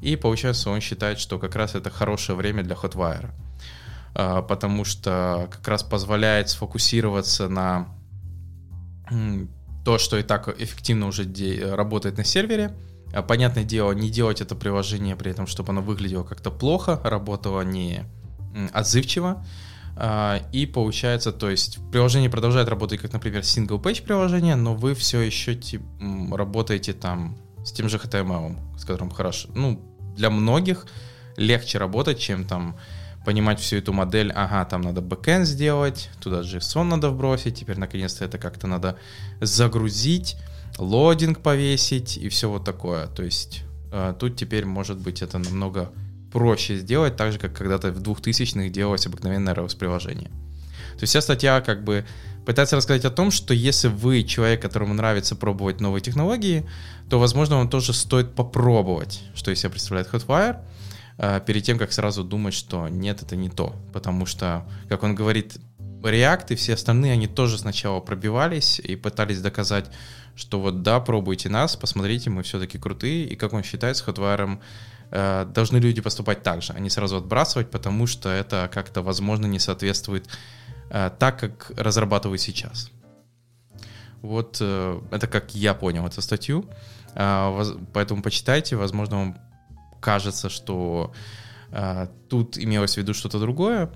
и 0.00 0.16
получается 0.16 0.70
он 0.70 0.80
считает, 0.80 1.18
что 1.18 1.38
как 1.38 1.56
раз 1.56 1.74
это 1.74 1.90
хорошее 1.90 2.36
время 2.36 2.62
для 2.62 2.74
Hotwire. 2.74 3.30
потому 4.14 4.84
что 4.84 5.48
как 5.50 5.66
раз 5.68 5.82
позволяет 5.82 6.48
сфокусироваться 6.48 7.48
на 7.48 7.88
то, 9.84 9.98
что 9.98 10.16
и 10.18 10.22
так 10.22 10.48
эффективно 10.60 11.06
уже 11.06 11.24
работает 11.74 12.16
на 12.16 12.24
сервере. 12.24 12.74
Понятное 13.28 13.64
дело, 13.64 13.92
не 13.92 14.10
делать 14.10 14.40
это 14.40 14.54
приложение 14.54 15.16
при 15.16 15.30
этом, 15.30 15.46
чтобы 15.46 15.70
оно 15.70 15.82
выглядело 15.82 16.24
как-то 16.24 16.50
плохо, 16.50 17.00
работало 17.04 17.62
не 17.62 18.04
отзывчиво. 18.72 19.44
А, 19.94 20.40
и 20.52 20.64
получается, 20.64 21.32
то 21.32 21.50
есть 21.50 21.78
приложение 21.90 22.30
продолжает 22.30 22.68
работать 22.68 23.00
как, 23.00 23.12
например, 23.12 23.42
single-page 23.42 24.02
приложение, 24.02 24.56
но 24.56 24.74
вы 24.74 24.94
все 24.94 25.20
еще 25.20 25.54
тип, 25.54 25.82
работаете 26.32 26.94
там 26.94 27.36
с 27.64 27.72
тем 27.72 27.88
же 27.88 27.98
HTML, 27.98 28.78
с 28.78 28.84
которым 28.84 29.10
хорошо. 29.10 29.48
Ну, 29.54 29.82
для 30.16 30.30
многих 30.30 30.86
легче 31.36 31.78
работать, 31.78 32.18
чем 32.18 32.44
там 32.44 32.76
понимать 33.24 33.60
всю 33.60 33.76
эту 33.76 33.92
модель, 33.92 34.32
ага, 34.32 34.64
там 34.64 34.82
надо 34.82 35.00
бэкэнд 35.00 35.46
сделать, 35.46 36.10
туда 36.20 36.40
JSON 36.40 36.84
надо 36.84 37.10
вбросить, 37.10 37.58
теперь 37.58 37.78
наконец-то 37.78 38.24
это 38.24 38.38
как-то 38.38 38.66
надо 38.66 38.98
загрузить, 39.40 40.36
лодинг 40.78 41.40
повесить 41.40 42.16
и 42.16 42.28
все 42.28 42.48
вот 42.48 42.64
такое. 42.64 43.06
То 43.06 43.22
есть 43.22 43.62
э, 43.92 44.14
тут 44.18 44.36
теперь 44.36 44.64
может 44.64 44.98
быть 44.98 45.22
это 45.22 45.38
намного 45.38 45.90
проще 46.32 46.76
сделать, 46.76 47.16
так 47.16 47.32
же, 47.32 47.38
как 47.38 47.56
когда-то 47.56 47.92
в 47.92 48.00
2000-х 48.02 48.68
делалось 48.70 49.06
обыкновенное 49.06 49.54
ROS-приложение. 49.54 50.30
То 50.94 51.02
есть 51.02 51.10
вся 51.10 51.20
статья 51.20 51.60
как 51.60 51.84
бы 51.84 52.04
пытается 52.44 52.76
рассказать 52.76 53.04
о 53.04 53.10
том, 53.10 53.30
что 53.30 53.54
если 53.54 53.88
вы 53.88 54.24
человек, 54.24 54.62
которому 54.62 54.94
нравится 54.94 55.36
пробовать 55.36 55.80
новые 55.80 56.00
технологии, 56.00 56.66
то, 57.08 57.18
возможно, 57.18 57.56
вам 57.56 57.68
тоже 57.68 57.92
стоит 57.92 58.34
попробовать, 58.34 59.22
что 59.34 59.50
из 59.50 59.60
себя 59.60 59.70
представляет 59.70 60.08
Hotwire, 60.12 60.58
перед 61.46 61.62
тем, 61.62 61.78
как 61.78 61.92
сразу 61.92 62.24
думать, 62.24 62.52
что 62.52 62.88
нет, 62.88 63.22
это 63.22 63.36
не 63.36 63.48
то. 63.48 63.76
Потому 63.92 64.26
что, 64.26 64.66
как 64.88 65.04
он 65.04 65.14
говорит, 65.14 65.58
React 66.02 66.46
и 66.50 66.54
все 66.56 66.74
остальные, 66.74 67.12
они 67.12 67.26
тоже 67.26 67.58
сначала 67.58 68.00
пробивались 68.00 68.80
и 68.80 68.96
пытались 68.96 69.40
доказать, 69.40 69.90
что 70.34 70.60
вот 70.60 70.82
да, 70.82 71.00
пробуйте 71.00 71.48
нас, 71.48 71.76
посмотрите, 71.76 72.30
мы 72.30 72.42
все-таки 72.42 72.78
крутые. 72.78 73.26
И 73.26 73.36
как 73.36 73.52
он 73.52 73.62
считает, 73.62 73.96
с 73.96 74.04
Hotwire 74.04 74.58
э, 75.10 75.46
должны 75.46 75.78
люди 75.78 76.00
поступать 76.00 76.42
так 76.42 76.62
же, 76.62 76.72
а 76.72 76.80
не 76.80 76.90
сразу 76.90 77.16
отбрасывать, 77.16 77.70
потому 77.70 78.06
что 78.06 78.28
это 78.28 78.68
как-то, 78.72 79.02
возможно, 79.02 79.46
не 79.46 79.58
соответствует 79.58 80.26
э, 80.90 81.10
так, 81.18 81.38
как 81.38 81.72
разрабатывают 81.76 82.40
сейчас. 82.40 82.90
Вот 84.22 84.58
э, 84.60 85.00
это 85.10 85.26
как 85.26 85.54
я 85.54 85.74
понял 85.74 86.06
эту 86.06 86.22
статью. 86.22 86.68
Э, 87.14 87.64
поэтому 87.92 88.22
почитайте, 88.22 88.76
возможно, 88.76 89.16
вам 89.16 89.36
кажется, 90.02 90.50
что 90.50 91.12
э, 91.70 92.08
тут 92.28 92.58
имелось 92.58 92.94
в 92.94 92.96
виду 92.98 93.14
что-то 93.14 93.38
другое. 93.38 93.90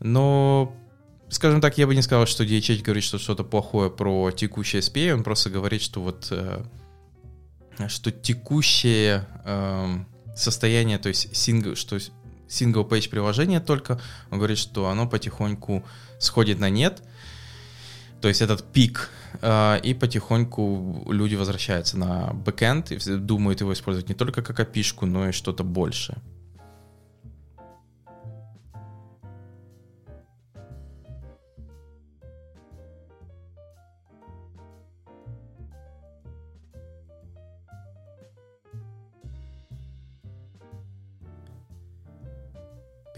Но 0.00 0.74
скажем 1.28 1.60
так, 1.60 1.76
я 1.76 1.86
бы 1.86 1.94
не 1.94 2.02
сказал, 2.02 2.26
что 2.26 2.44
DHH 2.44 2.82
говорит, 2.82 3.04
что 3.04 3.18
что-то 3.18 3.44
плохое 3.44 3.90
про 3.90 4.30
текущее 4.30 4.80
SPA, 4.80 5.12
он 5.12 5.24
просто 5.24 5.50
говорит, 5.50 5.82
что 5.82 6.00
вот 6.00 6.28
э, 6.30 6.62
что 7.88 8.10
текущее 8.10 9.26
э, 9.44 9.98
состояние, 10.34 10.98
то 10.98 11.08
есть 11.08 11.36
сингл, 11.36 11.74
что 11.74 11.96
page 11.96 13.10
приложение 13.10 13.60
только, 13.60 14.00
он 14.30 14.38
говорит, 14.38 14.58
что 14.58 14.88
оно 14.88 15.06
потихоньку 15.06 15.84
сходит 16.18 16.58
на 16.58 16.70
нет, 16.70 17.02
то 18.20 18.28
есть 18.28 18.42
этот 18.42 18.72
пик, 18.72 19.10
э, 19.40 19.80
и 19.82 19.94
потихоньку 19.94 21.06
люди 21.10 21.34
возвращаются 21.34 21.98
на 21.98 22.32
бэкэнд 22.32 22.92
и 22.92 23.16
думают 23.16 23.60
его 23.60 23.72
использовать 23.72 24.08
не 24.08 24.14
только 24.14 24.42
как 24.42 24.60
опишку, 24.60 25.06
но 25.06 25.28
и 25.28 25.32
что-то 25.32 25.64
большее. 25.64 26.18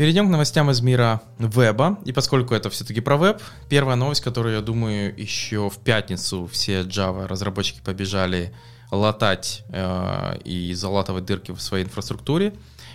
Перейдем 0.00 0.28
к 0.28 0.30
новостям 0.30 0.70
из 0.70 0.80
мира 0.80 1.20
веба. 1.38 1.98
И 2.06 2.12
поскольку 2.12 2.54
это 2.54 2.70
все-таки 2.70 3.02
про 3.02 3.18
веб, 3.18 3.42
первая 3.68 3.96
новость, 3.96 4.22
которую, 4.22 4.54
я 4.54 4.62
думаю, 4.62 5.14
еще 5.14 5.68
в 5.68 5.76
пятницу 5.76 6.48
все 6.50 6.80
Java 6.84 7.26
разработчики 7.26 7.82
побежали 7.84 8.54
латать 8.90 9.62
э, 9.68 10.38
и 10.42 10.72
залатывать 10.72 11.26
дырки 11.26 11.52
в 11.52 11.60
своей 11.60 11.84
инфраструктуре, 11.84 12.54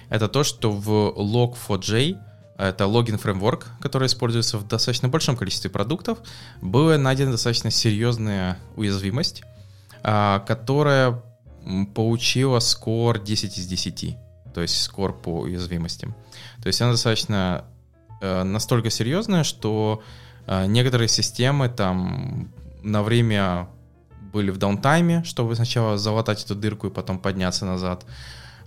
это 0.09 0.27
то, 0.27 0.43
что 0.43 0.71
в 0.71 1.13
Log4j, 1.15 2.17
это 2.57 2.87
логин 2.87 3.19
фреймворк, 3.19 3.67
который 3.81 4.07
используется 4.07 4.57
в 4.57 4.67
достаточно 4.67 5.07
большом 5.07 5.37
количестве 5.37 5.69
продуктов, 5.69 6.17
была 6.59 6.97
найдена 6.97 7.33
достаточно 7.33 7.69
серьезная 7.69 8.57
уязвимость, 8.77 9.43
э, 10.01 10.39
которая 10.47 11.21
получила 11.93 12.57
скор 12.57 13.19
10 13.19 13.59
из 13.59 13.67
10 13.67 14.24
то 14.55 14.61
есть 14.61 14.81
скор 14.81 15.13
по 15.13 15.41
уязвимостям. 15.41 16.15
То 16.63 16.67
есть 16.67 16.81
она 16.81 16.91
достаточно 16.91 17.65
э, 18.21 18.43
настолько 18.43 18.89
серьезная, 18.89 19.43
что 19.43 20.01
э, 20.47 20.65
некоторые 20.67 21.09
системы 21.09 21.67
там 21.67 22.53
на 22.81 23.03
время 23.03 23.67
были 24.31 24.51
в 24.51 24.57
даунтайме, 24.57 25.25
чтобы 25.25 25.55
сначала 25.55 25.97
залатать 25.97 26.45
эту 26.45 26.55
дырку 26.55 26.87
и 26.87 26.89
потом 26.89 27.19
подняться 27.19 27.65
назад. 27.65 28.05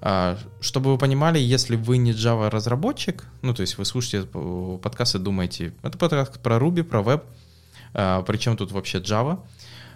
А, 0.03 0.37
чтобы 0.61 0.93
вы 0.93 0.99
понимали, 0.99 1.39
если 1.39 1.77
вы 1.77 1.97
не 1.97 2.13
Java 2.13 2.51
разработчик, 2.51 3.25
ну 3.41 3.55
то 3.55 3.63
есть 3.63 3.79
вы 3.79 3.87
слушаете 3.87 4.29
подкаст 4.83 5.15
и 5.15 5.19
думаете, 5.19 5.73
это 5.83 5.97
подкаст 5.97 6.39
про 6.41 6.57
Ruby, 6.57 6.85
про 6.85 7.03
веб, 7.03 7.25
а, 7.95 8.21
причем 8.23 8.59
тут 8.59 8.73
вообще 8.73 8.99
Java. 8.99 9.41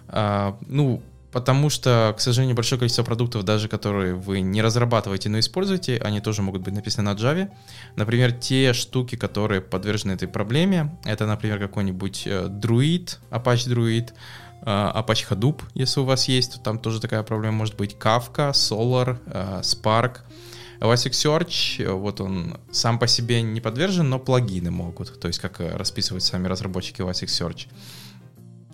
А, 0.07 0.57
ну, 0.67 1.03
Потому 1.33 1.71
что, 1.71 2.13
к 2.15 2.21
сожалению, 2.21 2.55
большое 2.55 2.77
количество 2.77 3.03
продуктов, 3.03 3.43
даже 3.43 3.67
которые 3.67 4.13
вы 4.13 4.41
не 4.41 4.61
разрабатываете, 4.61 5.29
но 5.29 5.39
используете, 5.39 5.97
они 5.97 6.21
тоже 6.21 6.43
могут 6.43 6.61
быть 6.61 6.75
написаны 6.75 7.11
на 7.11 7.17
Java. 7.17 7.49
Например, 7.95 8.31
те 8.31 8.71
штуки, 8.73 9.15
которые 9.15 9.59
подвержены 9.59 10.11
этой 10.11 10.27
проблеме, 10.27 10.95
это, 11.03 11.25
например, 11.25 11.57
какой-нибудь 11.57 12.27
э, 12.27 12.45
Druid, 12.49 13.17
Apache 13.31 13.67
Druid, 13.67 14.11
э, 14.61 14.65
Apache 14.65 15.27
Hadoop, 15.27 15.63
если 15.73 16.01
у 16.01 16.03
вас 16.03 16.27
есть, 16.27 16.53
то 16.53 16.59
там 16.59 16.77
тоже 16.77 17.01
такая 17.01 17.23
проблема 17.23 17.57
может 17.57 17.75
быть. 17.75 17.95
Kafka, 17.99 18.51
Solar, 18.51 19.17
э, 19.25 19.61
Spark. 19.61 20.19
Elasticsearch, 20.79 21.93
вот 21.93 22.19
он 22.19 22.57
сам 22.69 22.99
по 22.99 23.07
себе 23.07 23.41
не 23.41 23.61
подвержен, 23.61 24.09
но 24.09 24.19
плагины 24.19 24.69
могут, 24.69 25.17
то 25.17 25.29
есть 25.29 25.39
как 25.39 25.61
расписывают 25.61 26.23
сами 26.25 26.47
разработчики 26.47 26.99
Elasticsearch. 26.99 27.67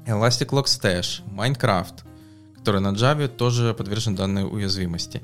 Elastic 0.07 0.49
Logstash, 0.49 1.21
Minecraft, 1.31 2.08
который 2.59 2.81
на 2.81 2.89
Java 2.89 3.27
тоже 3.27 3.73
подвержен 3.73 4.15
данной 4.15 4.43
уязвимости. 4.43 5.21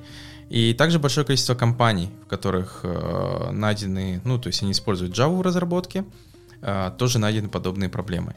И 0.49 0.73
также 0.73 0.99
большое 0.99 1.25
количество 1.25 1.55
компаний, 1.55 2.11
в 2.25 2.27
которых 2.27 2.81
э, 2.83 3.51
найдены, 3.51 4.21
ну, 4.23 4.39
то 4.39 4.47
есть 4.47 4.61
они 4.63 4.71
используют 4.71 5.17
Java 5.17 5.35
в 5.37 5.41
разработке, 5.41 6.05
э, 6.61 6.91
тоже 6.97 7.19
найдены 7.19 7.49
подобные 7.49 7.89
проблемы. 7.89 8.35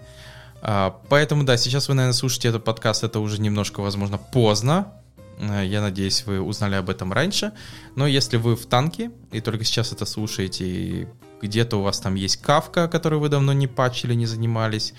Э, 0.63 0.91
поэтому, 1.09 1.45
да, 1.45 1.57
сейчас 1.57 1.89
вы, 1.89 1.95
наверное, 1.95 2.15
слушаете 2.15 2.49
этот 2.49 2.65
подкаст, 2.65 3.05
это 3.05 3.21
уже 3.21 3.41
немножко, 3.41 3.81
возможно, 3.81 4.19
поздно. 4.19 4.93
Э, 5.39 5.65
я 5.65 5.81
надеюсь, 5.81 6.25
вы 6.27 6.41
узнали 6.41 6.77
об 6.77 6.89
этом 6.89 7.13
раньше. 7.13 7.53
Но 7.95 8.07
если 8.07 8.37
вы 8.37 8.57
в 8.57 8.67
танке 8.67 9.11
и 9.31 9.41
только 9.41 9.65
сейчас 9.65 9.93
это 9.93 10.07
слушаете, 10.07 10.65
и 10.65 11.09
где-то 11.41 11.79
у 11.79 11.83
вас 11.83 12.01
там 12.01 12.15
есть 12.15 12.39
кавка, 12.39 12.89
которой 12.89 13.21
вы 13.21 13.29
давно 13.29 13.53
не 13.53 13.67
патчили, 13.67 14.15
не 14.15 14.27
занимались, 14.27 14.95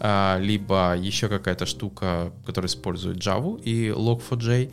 а, 0.00 0.38
либо 0.40 0.96
еще 0.96 1.28
какая-то 1.28 1.66
штука, 1.66 2.32
которая 2.44 2.68
использует 2.68 3.18
Java 3.18 3.60
и 3.62 3.88
Log4j, 3.88 4.72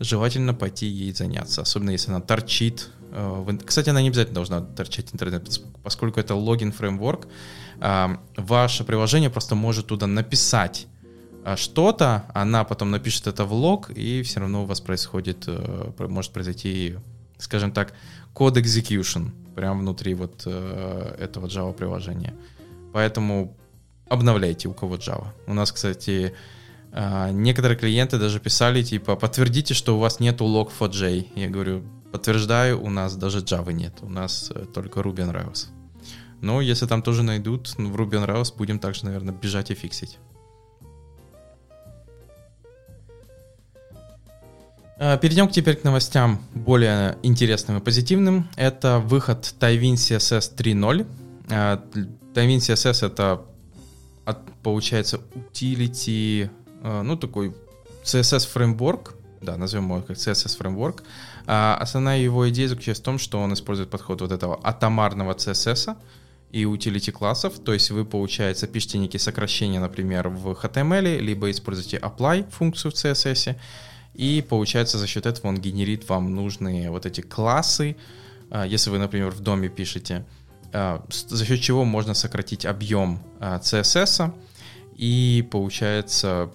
желательно 0.00 0.54
пойти 0.54 0.86
ей 0.86 1.12
заняться, 1.12 1.62
особенно 1.62 1.90
если 1.90 2.10
она 2.10 2.20
торчит. 2.20 2.90
А, 3.12 3.46
кстати, 3.64 3.90
она 3.90 4.02
не 4.02 4.08
обязательно 4.08 4.34
должна 4.34 4.60
торчать 4.60 5.14
интернет, 5.14 5.48
поскольку 5.82 6.20
это 6.20 6.34
логин 6.34 6.72
фреймворк, 6.72 7.26
а, 7.80 8.20
ваше 8.36 8.84
приложение 8.84 9.30
просто 9.30 9.54
может 9.54 9.86
туда 9.86 10.06
написать 10.06 10.86
что-то, 11.54 12.24
она 12.34 12.64
потом 12.64 12.90
напишет 12.90 13.28
это 13.28 13.44
в 13.44 13.52
лог, 13.52 13.90
и 13.90 14.22
все 14.22 14.40
равно 14.40 14.64
у 14.64 14.66
вас 14.66 14.80
происходит, 14.80 15.44
э, 15.46 15.92
может 16.08 16.32
произойти, 16.32 16.96
скажем 17.38 17.70
так, 17.70 17.94
код 18.36 18.58
execution 18.58 19.30
прямо 19.54 19.80
внутри 19.80 20.14
вот 20.14 20.42
э, 20.44 21.16
этого 21.18 21.46
Java 21.46 21.72
приложения. 21.72 22.34
Поэтому 22.92 23.56
обновляйте 24.10 24.68
у 24.68 24.74
кого 24.74 24.96
Java. 24.96 25.28
У 25.46 25.54
нас, 25.54 25.72
кстати, 25.72 26.34
а, 26.92 27.30
некоторые 27.30 27.78
клиенты 27.78 28.18
даже 28.18 28.38
писали, 28.38 28.82
типа, 28.82 29.16
подтвердите, 29.16 29.72
что 29.72 29.96
у 29.96 30.00
вас 30.00 30.20
нету 30.20 30.44
log4j. 30.44 31.28
Я 31.34 31.48
говорю, 31.48 31.82
подтверждаю, 32.12 32.82
у 32.82 32.90
нас 32.90 33.16
даже 33.16 33.38
Java 33.38 33.72
нет, 33.72 33.94
у 34.02 34.10
нас 34.10 34.52
э, 34.54 34.66
только 34.66 35.00
Ruby 35.00 35.24
on 35.24 35.32
Rails. 35.32 35.68
Но 36.42 36.60
если 36.60 36.86
там 36.86 37.00
тоже 37.00 37.22
найдут, 37.22 37.72
ну, 37.78 37.90
в 37.90 37.96
Ruby 37.96 38.22
on 38.22 38.26
Rails 38.26 38.54
будем 38.54 38.78
также, 38.78 39.06
наверное, 39.06 39.34
бежать 39.34 39.70
и 39.70 39.74
фиксить. 39.74 40.18
Перейдем 44.98 45.48
теперь 45.48 45.76
к 45.76 45.84
новостям 45.84 46.40
более 46.54 47.18
интересным 47.22 47.78
и 47.78 47.80
позитивным. 47.80 48.48
Это 48.56 48.98
выход 48.98 49.54
Tailwind 49.60 49.94
CSS 49.94 50.56
3.0. 50.56 51.06
Tailwind 52.34 52.58
CSS 52.58 53.06
это 53.06 53.42
получается 54.62 55.20
utility, 55.34 56.50
ну 56.82 57.16
такой 57.16 57.54
CSS 58.04 58.48
фреймворк, 58.48 59.14
да, 59.40 59.56
назовем 59.56 59.84
его 59.90 60.00
как 60.02 60.16
CSS 60.16 60.56
фреймворк. 60.56 61.02
Основная 61.46 62.18
его 62.18 62.48
идея 62.50 62.68
заключается 62.68 63.02
в 63.02 63.04
том, 63.04 63.18
что 63.18 63.38
он 63.40 63.52
использует 63.52 63.90
подход 63.90 64.20
вот 64.20 64.32
этого 64.32 64.58
атомарного 64.62 65.34
CSS, 65.34 65.96
и 66.52 66.62
utility 66.62 67.10
классов, 67.10 67.58
то 67.58 67.72
есть 67.72 67.90
вы, 67.90 68.04
получается, 68.04 68.66
пишете 68.66 68.98
некие 68.98 69.20
сокращения, 69.20 69.80
например, 69.80 70.28
в 70.28 70.48
HTML, 70.52 71.18
либо 71.18 71.50
используете 71.50 71.98
apply 71.98 72.48
функцию 72.50 72.92
в 72.92 72.94
CSS, 72.94 73.56
и 74.16 74.42
получается 74.42 74.98
за 74.98 75.06
счет 75.06 75.26
этого 75.26 75.48
он 75.48 75.60
генерит 75.60 76.08
вам 76.08 76.34
нужные 76.34 76.90
вот 76.90 77.04
эти 77.04 77.20
классы, 77.20 77.96
а, 78.50 78.64
если 78.64 78.90
вы, 78.90 78.98
например, 78.98 79.30
в 79.30 79.40
доме 79.40 79.68
пишете, 79.68 80.24
а, 80.72 81.04
за 81.10 81.44
счет 81.44 81.60
чего 81.60 81.84
можно 81.84 82.14
сократить 82.14 82.64
объем 82.64 83.22
CSS, 83.40 84.20
а, 84.20 84.34
и 84.96 85.46
получается 85.50 86.50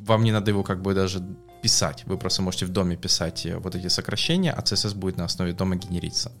вам 0.00 0.24
не 0.24 0.32
надо 0.32 0.50
его 0.50 0.62
как 0.62 0.82
бы 0.82 0.94
даже 0.94 1.22
писать, 1.62 2.04
вы 2.06 2.18
просто 2.18 2.42
можете 2.42 2.66
в 2.66 2.70
доме 2.70 2.96
писать 2.96 3.46
э, 3.46 3.56
вот 3.58 3.74
эти 3.74 3.88
сокращения, 3.88 4.52
а 4.52 4.60
CSS 4.60 4.94
будет 4.94 5.16
на 5.16 5.24
основе 5.24 5.52
дома 5.52 5.76
генериться. 5.76 6.32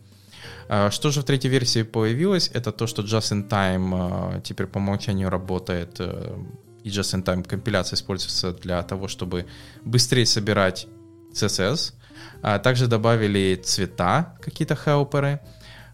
Что 0.90 1.10
же 1.10 1.20
в 1.20 1.24
третьей 1.24 1.50
версии 1.50 1.82
появилось? 1.82 2.50
Это 2.54 2.72
то, 2.72 2.86
что 2.86 3.02
Just 3.02 3.32
in 3.32 3.48
Time 3.48 4.42
теперь 4.42 4.66
по 4.66 4.78
умолчанию 4.78 5.30
работает, 5.30 5.96
э, 5.98 6.36
и 6.88 6.90
Just 6.90 7.14
in 7.14 7.24
Time 7.24 7.46
компиляция 7.46 7.96
используется 7.96 8.52
для 8.52 8.82
того, 8.82 9.08
чтобы 9.08 9.46
быстрее 9.84 10.26
собирать 10.26 10.86
CSS. 11.32 11.94
А, 12.42 12.58
также 12.58 12.86
добавили 12.86 13.60
цвета, 13.62 14.36
какие-то 14.40 14.76
хелперы, 14.76 15.40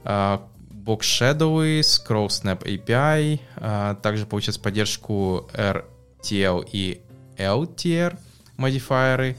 Box 0.05 1.01
Shadow, 1.01 1.81
Scroll 1.81 2.29
Snap 2.29 2.63
API, 2.63 3.97
также 4.03 4.27
получается 4.27 4.61
поддержку 4.61 5.49
RTL 5.55 6.69
и 6.71 7.01
LTR 7.39 8.19
модифайеры, 8.57 9.37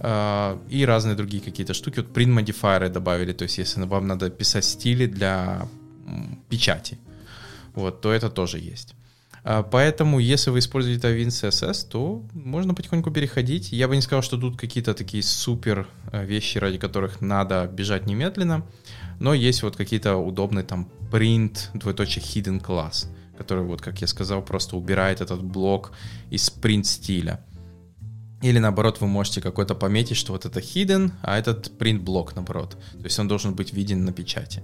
а, 0.00 0.58
и 0.68 0.84
разные 0.84 1.16
другие 1.16 1.42
какие-то 1.42 1.74
штуки. 1.74 2.00
Вот 2.00 2.16
print 2.16 2.28
модифайеры 2.28 2.88
добавили, 2.88 3.32
то 3.32 3.44
есть 3.44 3.58
если 3.58 3.82
вам 3.82 4.06
надо 4.06 4.30
писать 4.30 4.64
стили 4.64 5.06
для 5.06 5.68
печати, 6.48 6.98
вот, 7.74 8.00
то 8.00 8.12
это 8.12 8.30
тоже 8.30 8.58
есть. 8.58 8.94
А, 9.44 9.62
поэтому, 9.62 10.18
если 10.18 10.50
вы 10.50 10.58
используете 10.58 11.08
Avin 11.08 11.28
CSS, 11.28 11.88
то 11.88 12.24
можно 12.32 12.74
потихоньку 12.74 13.10
переходить. 13.10 13.72
Я 13.72 13.88
бы 13.88 13.96
не 13.96 14.02
сказал, 14.02 14.22
что 14.22 14.36
тут 14.38 14.58
какие-то 14.58 14.94
такие 14.94 15.22
супер 15.22 15.86
а, 16.10 16.24
вещи, 16.24 16.58
ради 16.58 16.78
которых 16.78 17.20
надо 17.20 17.66
бежать 17.72 18.06
немедленно, 18.06 18.66
но 19.20 19.34
есть 19.34 19.62
вот 19.62 19.76
какие-то 19.76 20.16
удобные 20.16 20.64
там 20.64 20.88
print, 21.10 21.70
двоеточие 21.74 22.24
hidden 22.24 22.64
class, 22.64 23.06
который, 23.36 23.64
вот, 23.64 23.80
как 23.80 24.00
я 24.00 24.06
сказал, 24.06 24.42
просто 24.42 24.76
убирает 24.76 25.20
этот 25.20 25.42
блок 25.42 25.92
из 26.30 26.50
print 26.50 26.84
стиля. 26.84 27.40
Или 28.40 28.60
наоборот, 28.60 29.00
вы 29.00 29.08
можете 29.08 29.40
какой-то 29.40 29.74
пометить, 29.74 30.16
что 30.16 30.32
вот 30.32 30.44
это 30.44 30.60
hidden, 30.60 31.10
а 31.22 31.38
этот 31.38 31.72
print 31.78 32.00
блок 32.00 32.36
наоборот. 32.36 32.76
То 32.92 33.04
есть 33.04 33.18
он 33.18 33.26
должен 33.26 33.54
быть 33.54 33.72
виден 33.72 34.04
на 34.04 34.12
печати. 34.12 34.62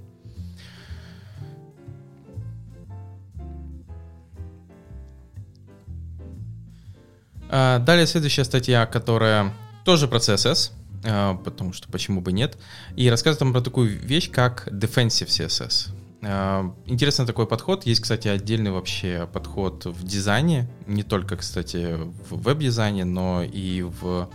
Далее 7.51 8.07
следующая 8.07 8.45
статья, 8.45 8.87
которая 8.87 9.53
тоже 9.85 10.09
про 10.09 10.19
CSS, 10.19 10.73
а, 11.05 11.35
потому 11.35 11.73
что 11.73 11.89
почему 11.89 12.21
бы 12.21 12.33
нет, 12.33 12.59
и 12.97 13.09
рассказывает 13.11 13.39
там 13.39 13.53
про 13.53 13.61
такую 13.61 13.99
вещь, 13.99 14.31
как 14.31 14.69
defensive 14.69 15.27
CSS. 15.27 15.91
А, 16.23 16.75
интересный 16.87 17.27
такой 17.27 17.47
подход. 17.47 17.85
Есть, 17.85 18.01
кстати, 18.01 18.29
отдельный 18.29 18.71
вообще 18.71 19.29
подход 19.33 19.85
в 19.85 20.05
дизайне, 20.05 20.69
не 20.87 21.03
только, 21.03 21.37
кстати, 21.37 21.97
в 22.31 22.43
веб-дизайне, 22.43 23.05
но 23.05 23.43
и 23.43 23.83
в 23.83 24.31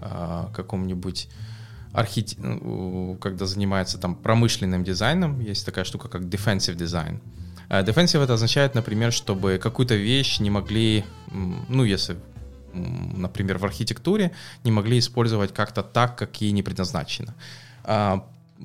а, 0.00 0.50
каком-нибудь 0.54 1.28
архит... 1.92 2.34
Ну, 2.38 3.18
когда 3.20 3.46
занимается 3.46 3.98
там 3.98 4.14
промышленным 4.14 4.84
дизайном, 4.84 5.40
есть 5.40 5.66
такая 5.66 5.84
штука, 5.84 6.08
как 6.08 6.22
defensive 6.22 6.76
design. 6.76 7.20
А, 7.68 7.82
defensive 7.82 8.22
это 8.22 8.34
означает, 8.34 8.76
например, 8.76 9.12
чтобы 9.12 9.58
какую-то 9.60 9.96
вещь 9.96 10.38
не 10.38 10.50
могли, 10.50 11.04
ну, 11.68 11.82
если, 11.82 12.16
например, 12.76 13.58
в 13.58 13.64
архитектуре, 13.64 14.32
не 14.64 14.70
могли 14.70 14.98
использовать 14.98 15.52
как-то 15.54 15.82
так, 15.82 16.16
как 16.16 16.40
ей 16.40 16.52
не 16.52 16.62
предназначено 16.62 17.34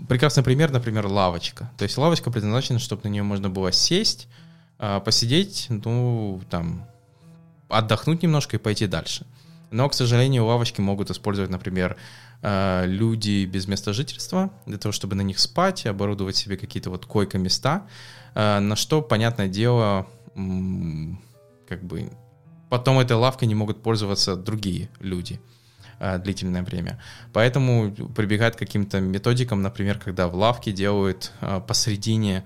прекрасный 0.07 0.43
пример, 0.43 0.71
например, 0.71 1.07
лавочка. 1.07 1.69
То 1.77 1.83
есть 1.83 1.97
лавочка 1.97 2.31
предназначена, 2.31 2.79
чтобы 2.79 3.03
на 3.03 3.09
нее 3.09 3.23
можно 3.23 3.49
было 3.49 3.71
сесть, 3.71 4.27
а, 4.79 4.99
посидеть, 4.99 5.67
ну, 5.69 6.41
там, 6.49 6.87
отдохнуть 7.69 8.23
немножко 8.23 8.57
и 8.57 8.59
пойти 8.59 8.87
дальше. 8.87 9.25
Но, 9.69 9.87
к 9.87 9.93
сожалению, 9.93 10.45
лавочки 10.45 10.81
могут 10.81 11.11
использовать, 11.11 11.49
например, 11.49 11.97
а, 12.41 12.85
люди 12.85 13.45
без 13.45 13.67
места 13.67 13.93
жительства 13.93 14.51
для 14.65 14.77
того, 14.77 14.91
чтобы 14.91 15.15
на 15.15 15.21
них 15.21 15.39
спать, 15.39 15.85
оборудовать 15.85 16.35
себе 16.35 16.57
какие-то 16.57 16.89
вот 16.89 17.05
койко-места, 17.05 17.87
а, 18.33 18.59
на 18.59 18.75
что, 18.75 19.01
понятное 19.01 19.47
дело, 19.47 20.07
как 21.67 21.83
бы 21.83 22.11
потом 22.71 22.99
этой 22.99 23.17
лавкой 23.17 23.49
не 23.49 23.55
могут 23.55 23.83
пользоваться 23.83 24.37
другие 24.37 24.89
люди. 25.01 25.39
А, 25.99 26.17
длительное 26.17 26.63
время. 26.63 26.99
Поэтому 27.33 27.91
прибегают 28.15 28.55
к 28.55 28.59
каким-то 28.59 29.01
методикам, 29.01 29.61
например, 29.61 29.99
когда 29.99 30.27
в 30.29 30.35
лавке 30.35 30.71
делают 30.71 31.31
а, 31.41 31.59
посередине 31.59 32.43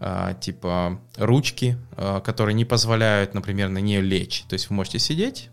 а, 0.00 0.34
типа 0.34 1.00
ручки, 1.16 1.78
которые 1.96 2.54
не 2.54 2.64
позволяют, 2.64 3.34
например, 3.34 3.68
на 3.68 3.78
нее 3.78 4.00
лечь. 4.00 4.44
То 4.48 4.54
есть 4.54 4.68
вы 4.68 4.76
можете 4.76 4.98
сидеть, 4.98 5.48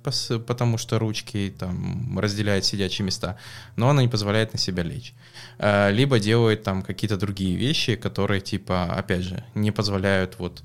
потому 0.47 0.77
что 0.77 0.99
ручки 0.99 1.53
там 1.57 2.19
разделяют 2.19 2.65
сидячие 2.65 3.05
места, 3.05 3.37
но 3.75 3.89
она 3.89 4.01
не 4.01 4.09
позволяет 4.09 4.53
на 4.53 4.59
себя 4.59 4.83
лечь. 4.83 5.13
Либо 5.59 6.19
делают 6.19 6.63
там 6.63 6.81
какие-то 6.81 7.15
другие 7.15 7.55
вещи, 7.55 7.95
которые 7.95 8.41
типа, 8.41 8.85
опять 8.85 9.21
же, 9.21 9.45
не 9.53 9.71
позволяют 9.71 10.39
вот... 10.39 10.63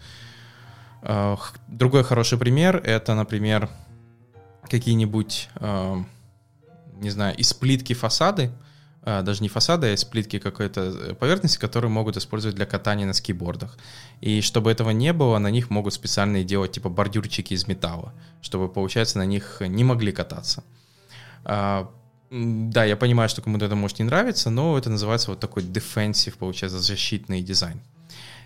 Другой 1.02 2.04
хороший 2.04 2.38
пример— 2.38 2.76
это, 2.84 3.14
например, 3.14 3.68
какие-нибудь 4.68 5.48
не 7.00 7.10
знаю, 7.10 7.36
из 7.36 7.52
плитки 7.52 7.94
фасады, 7.94 8.50
а, 9.02 9.22
даже 9.22 9.42
не 9.42 9.48
фасады, 9.48 9.88
а 9.88 9.94
из 9.94 10.04
плитки 10.04 10.38
какой-то 10.38 10.80
э, 10.80 11.14
поверхности, 11.14 11.58
которые 11.58 11.90
могут 11.90 12.16
использовать 12.16 12.56
для 12.56 12.66
катания 12.66 13.06
на 13.06 13.14
скейбордах. 13.14 13.78
И 14.20 14.42
чтобы 14.42 14.70
этого 14.70 14.90
не 14.90 15.12
было, 15.12 15.38
на 15.38 15.50
них 15.50 15.70
могут 15.70 15.94
специально 15.94 16.44
делать 16.44 16.72
типа 16.72 16.90
бордюрчики 16.90 17.54
из 17.54 17.66
металла, 17.66 18.12
чтобы, 18.42 18.68
получается, 18.68 19.18
на 19.18 19.24
них 19.24 19.62
не 19.66 19.84
могли 19.84 20.12
кататься. 20.12 20.62
Да, 21.44 22.84
я 22.84 22.96
понимаю, 22.96 23.28
что 23.28 23.42
кому-то 23.42 23.64
это 23.64 23.74
может 23.74 23.98
не 23.98 24.04
нравиться, 24.04 24.50
но 24.50 24.78
это 24.78 24.90
называется 24.90 25.30
вот 25.30 25.40
такой 25.40 25.64
defensive, 25.64 26.34
получается, 26.38 26.78
защитный 26.78 27.42
дизайн. 27.42 27.80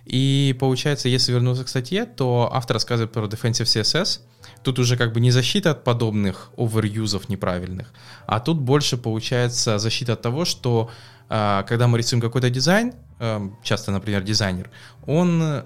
И 0.04 0.56
получается, 0.60 1.08
если 1.08 1.32
вернуться 1.32 1.64
к 1.64 1.68
статье, 1.68 2.04
то 2.04 2.50
автор 2.52 2.74
рассказывает 2.74 3.12
про 3.12 3.26
defensive 3.26 3.64
CSS— 3.64 4.20
Тут 4.62 4.78
уже 4.78 4.96
как 4.96 5.12
бы 5.12 5.20
не 5.20 5.30
защита 5.30 5.72
от 5.72 5.84
подобных 5.84 6.50
оверюзов 6.56 7.28
неправильных, 7.28 7.92
а 8.26 8.40
тут 8.40 8.58
больше 8.58 8.96
получается 8.96 9.78
защита 9.78 10.14
от 10.14 10.22
того, 10.22 10.44
что 10.44 10.90
а, 11.28 11.62
когда 11.64 11.86
мы 11.86 11.98
рисуем 11.98 12.20
какой-то 12.22 12.50
дизайн, 12.50 12.94
а, 13.18 13.50
часто, 13.62 13.92
например, 13.92 14.22
дизайнер, 14.22 14.70
он 15.06 15.64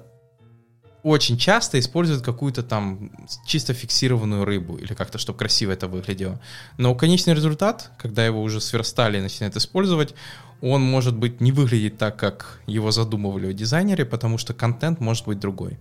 очень 1.05 1.39
часто 1.39 1.79
использует 1.79 2.23
какую-то 2.23 2.63
там 2.63 3.11
чисто 3.47 3.73
фиксированную 3.73 4.45
рыбу 4.45 4.77
или 4.77 4.95
как-то, 4.95 5.19
чтобы 5.19 5.39
красиво 5.39 5.71
это 5.71 5.87
выглядело. 5.87 6.41
Но 6.77 6.95
конечный 6.97 7.35
результат, 7.35 7.93
когда 7.99 8.27
его 8.27 8.43
уже 8.43 8.61
сверстали 8.61 9.19
и 9.19 9.21
начинают 9.21 9.57
использовать, 9.57 10.15
он 10.61 10.83
может 10.83 11.17
быть 11.17 11.41
не 11.41 11.53
выглядит 11.53 11.99
так, 11.99 12.17
как 12.17 12.61
его 12.67 12.91
задумывали 12.91 13.53
дизайнеры, 13.53 14.05
потому 14.05 14.39
что 14.39 14.55
контент 14.55 15.01
может 15.01 15.27
быть 15.27 15.39
другой. 15.39 15.79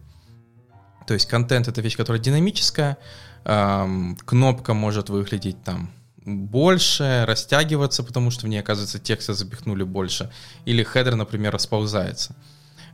То 1.07 1.13
есть 1.13 1.27
контент— 1.27 1.67
это 1.69 1.81
вещь, 1.81 1.95
которая 1.95 2.21
динамическая, 2.21 2.97
кнопка 3.43 4.73
может 4.73 5.09
выглядеть 5.09 5.63
там 5.63 5.89
больше, 6.25 7.23
растягиваться, 7.25 8.03
потому 8.03 8.31
что 8.31 8.45
в 8.45 8.49
ней, 8.49 8.59
оказывается, 8.59 8.99
текста 8.99 9.33
запихнули 9.33 9.83
больше, 9.83 10.29
или 10.65 10.83
хедер, 10.83 11.15
например, 11.15 11.53
расползается. 11.53 12.35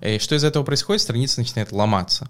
И 0.02 0.20
что 0.20 0.36
из 0.36 0.44
этого 0.44 0.64
происходит? 0.64 1.02
Страница 1.02 1.40
начинает 1.40 1.72
ломаться. 1.72 2.30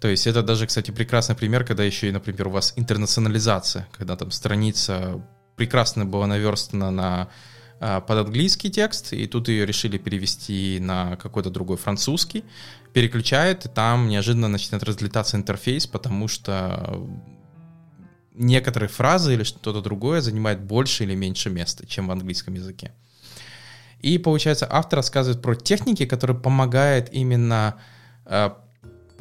То 0.00 0.08
есть 0.08 0.26
это 0.26 0.42
даже, 0.42 0.66
кстати, 0.66 0.90
прекрасный 0.90 1.36
пример, 1.36 1.64
когда 1.64 1.84
еще 1.84 2.08
и, 2.08 2.12
например, 2.12 2.48
у 2.48 2.50
вас 2.50 2.72
интернационализация, 2.74 3.86
когда 3.92 4.16
там 4.16 4.32
страница 4.32 5.24
прекрасно 5.54 6.04
была 6.04 6.26
наверстана 6.26 6.90
на 6.90 7.28
под 7.82 8.10
английский 8.10 8.70
текст, 8.70 9.12
и 9.12 9.26
тут 9.26 9.48
ее 9.48 9.66
решили 9.66 9.98
перевести 9.98 10.78
на 10.80 11.16
какой-то 11.16 11.50
другой 11.50 11.76
французский, 11.76 12.44
переключает, 12.92 13.66
и 13.66 13.68
там 13.68 14.08
неожиданно 14.08 14.48
начинает 14.48 14.84
разлетаться 14.84 15.36
интерфейс, 15.36 15.88
потому 15.88 16.28
что 16.28 17.04
некоторые 18.34 18.88
фразы 18.88 19.34
или 19.34 19.42
что-то 19.42 19.80
другое 19.80 20.20
занимает 20.20 20.60
больше 20.62 21.04
или 21.04 21.14
меньше 21.14 21.50
места, 21.50 21.86
чем 21.86 22.06
в 22.06 22.12
английском 22.12 22.54
языке. 22.54 22.92
И 24.00 24.18
получается, 24.18 24.66
автор 24.70 24.98
рассказывает 24.98 25.42
про 25.42 25.54
техники, 25.54 26.06
которые 26.06 26.38
помогают 26.38 27.08
именно 27.12 27.76
э, 28.26 28.50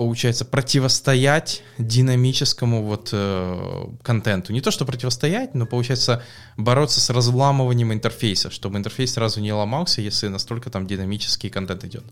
получается, 0.01 0.45
противостоять 0.45 1.61
динамическому 1.77 2.83
вот 2.83 3.09
э, 3.13 3.85
контенту. 4.01 4.51
Не 4.51 4.59
то, 4.59 4.71
что 4.71 4.83
противостоять, 4.83 5.53
но, 5.53 5.67
получается, 5.67 6.23
бороться 6.57 6.99
с 6.99 7.11
разламыванием 7.11 7.93
интерфейса, 7.93 8.49
чтобы 8.49 8.79
интерфейс 8.79 9.13
сразу 9.13 9.41
не 9.41 9.53
ломался, 9.53 10.01
если 10.01 10.27
настолько 10.27 10.71
там 10.71 10.87
динамический 10.87 11.51
контент 11.51 11.83
идет. 11.83 12.03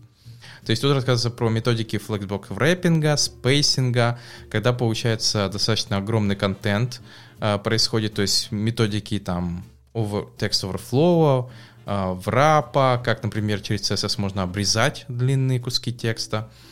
То 0.64 0.70
есть 0.70 0.82
тут 0.82 0.92
рассказывается 0.92 1.30
про 1.36 1.50
методики 1.50 1.98
флексблок 1.98 2.46
рэппинга, 2.50 3.16
спейсинга, 3.16 4.20
когда, 4.52 4.72
получается, 4.72 5.48
достаточно 5.48 5.96
огромный 5.96 6.36
контент 6.36 7.00
э, 7.40 7.58
происходит, 7.58 8.14
то 8.14 8.22
есть 8.22 8.52
методики 8.52 9.18
там 9.18 9.64
over, 9.94 10.28
text 10.38 10.62
overflow, 10.62 11.50
э, 11.86 12.12
врапа, 12.12 13.02
как, 13.04 13.24
например, 13.24 13.60
через 13.62 13.90
CSS 13.90 14.20
можно 14.20 14.44
обрезать 14.44 15.06
длинные 15.08 15.58
куски 15.58 15.92
текста, 15.92 16.48
э, 16.48 16.69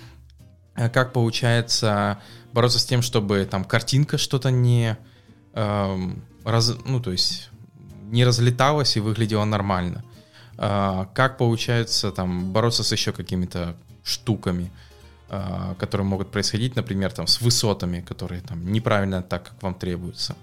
как, 0.88 1.12
получается, 1.12 2.19
бороться 2.53 2.79
с 2.79 2.85
тем, 2.85 3.03
чтобы 3.03 3.47
там 3.51 3.64
картинка 3.64 4.19
что-то 4.19 4.51
не, 4.51 4.97
э, 5.55 6.11
раз, 6.45 6.75
ну, 6.85 7.01
то 7.01 7.11
есть 7.11 7.51
не 8.11 8.25
разлеталась 8.25 8.97
и 8.97 9.01
выглядела 9.01 9.45
нормально. 9.45 10.05
А, 10.57 11.09
как 11.14 11.38
получается 11.38 12.11
там 12.11 12.53
бороться 12.53 12.83
с 12.83 12.91
еще 12.91 13.12
какими-то 13.12 13.77
штуками, 14.03 14.73
а, 15.29 15.75
которые 15.79 16.07
могут 16.07 16.31
происходить, 16.31 16.75
например, 16.75 17.12
там 17.12 17.27
с 17.27 17.41
высотами, 17.41 18.01
которые 18.01 18.41
там 18.41 18.73
неправильно 18.73 19.23
так, 19.23 19.45
как 19.45 19.62
вам 19.62 19.75
требуется. 19.75 20.35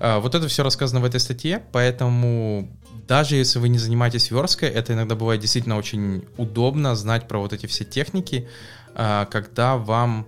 А, 0.00 0.18
вот 0.18 0.34
это 0.34 0.48
все 0.48 0.64
рассказано 0.64 1.00
в 1.00 1.04
этой 1.04 1.20
статье, 1.20 1.62
поэтому 1.70 2.68
даже 3.06 3.36
если 3.36 3.58
вы 3.58 3.68
не 3.68 3.78
занимаетесь 3.78 4.30
версткой, 4.30 4.70
это 4.70 4.92
иногда 4.92 5.14
бывает 5.14 5.40
действительно 5.40 5.76
очень 5.76 6.24
удобно 6.36 6.94
знать 6.94 7.28
про 7.28 7.38
вот 7.38 7.52
эти 7.52 7.66
все 7.66 7.84
техники, 7.84 8.48
когда 8.94 9.76
вам 9.76 10.26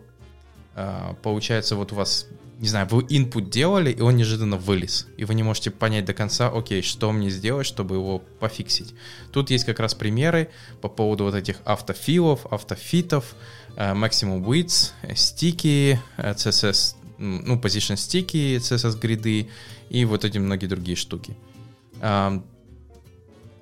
получается 1.22 1.76
вот 1.76 1.92
у 1.92 1.94
вас 1.94 2.26
не 2.58 2.68
знаю, 2.68 2.86
вы 2.90 3.02
input 3.02 3.50
делали, 3.50 3.90
и 3.90 4.00
он 4.00 4.16
неожиданно 4.16 4.56
вылез, 4.56 5.06
и 5.16 5.24
вы 5.24 5.34
не 5.34 5.42
можете 5.42 5.70
понять 5.70 6.06
до 6.06 6.14
конца, 6.14 6.48
окей, 6.48 6.80
что 6.82 7.12
мне 7.12 7.28
сделать, 7.28 7.66
чтобы 7.66 7.96
его 7.96 8.18
пофиксить. 8.18 8.94
Тут 9.30 9.50
есть 9.50 9.64
как 9.64 9.78
раз 9.78 9.94
примеры 9.94 10.48
по 10.80 10.88
поводу 10.88 11.24
вот 11.24 11.34
этих 11.34 11.56
автофилов, 11.64 12.46
автофитов, 12.46 13.34
э, 13.76 13.92
maximum 13.92 14.42
widths, 14.42 14.92
sticky, 15.02 15.98
э, 16.16 16.32
CSS, 16.32 16.96
ну, 17.18 17.56
position 17.56 17.96
sticky, 17.96 18.56
CSS 18.56 18.98
гриды 18.98 19.50
и 19.90 20.04
вот 20.06 20.24
эти 20.24 20.38
многие 20.38 20.66
другие 20.66 20.96
штуки. 20.96 21.36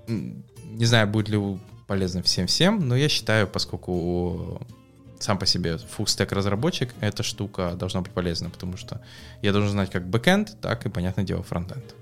Не 0.07 0.85
знаю, 0.85 1.07
будет 1.09 1.29
ли 1.29 1.39
полезно 1.87 2.23
всем-всем, 2.23 2.87
но 2.89 2.97
я 2.97 3.09
считаю, 3.09 3.47
поскольку 3.47 4.61
сам 5.19 5.39
по 5.39 5.47
себе 5.47 5.77
stack 5.77 6.35
разработчик, 6.35 6.95
эта 7.01 7.23
штука 7.23 7.75
должна 7.75 8.01
быть 8.01 8.13
полезна, 8.13 8.51
потому 8.51 8.77
что 8.77 9.01
я 9.43 9.53
должен 9.53 9.71
знать 9.71 9.91
как 9.91 10.07
бэкэнд, 10.07 10.61
так 10.61 10.85
и, 10.87 10.89
понятное 10.89 11.25
дело, 11.25 11.43
фронтенд. 11.43 11.95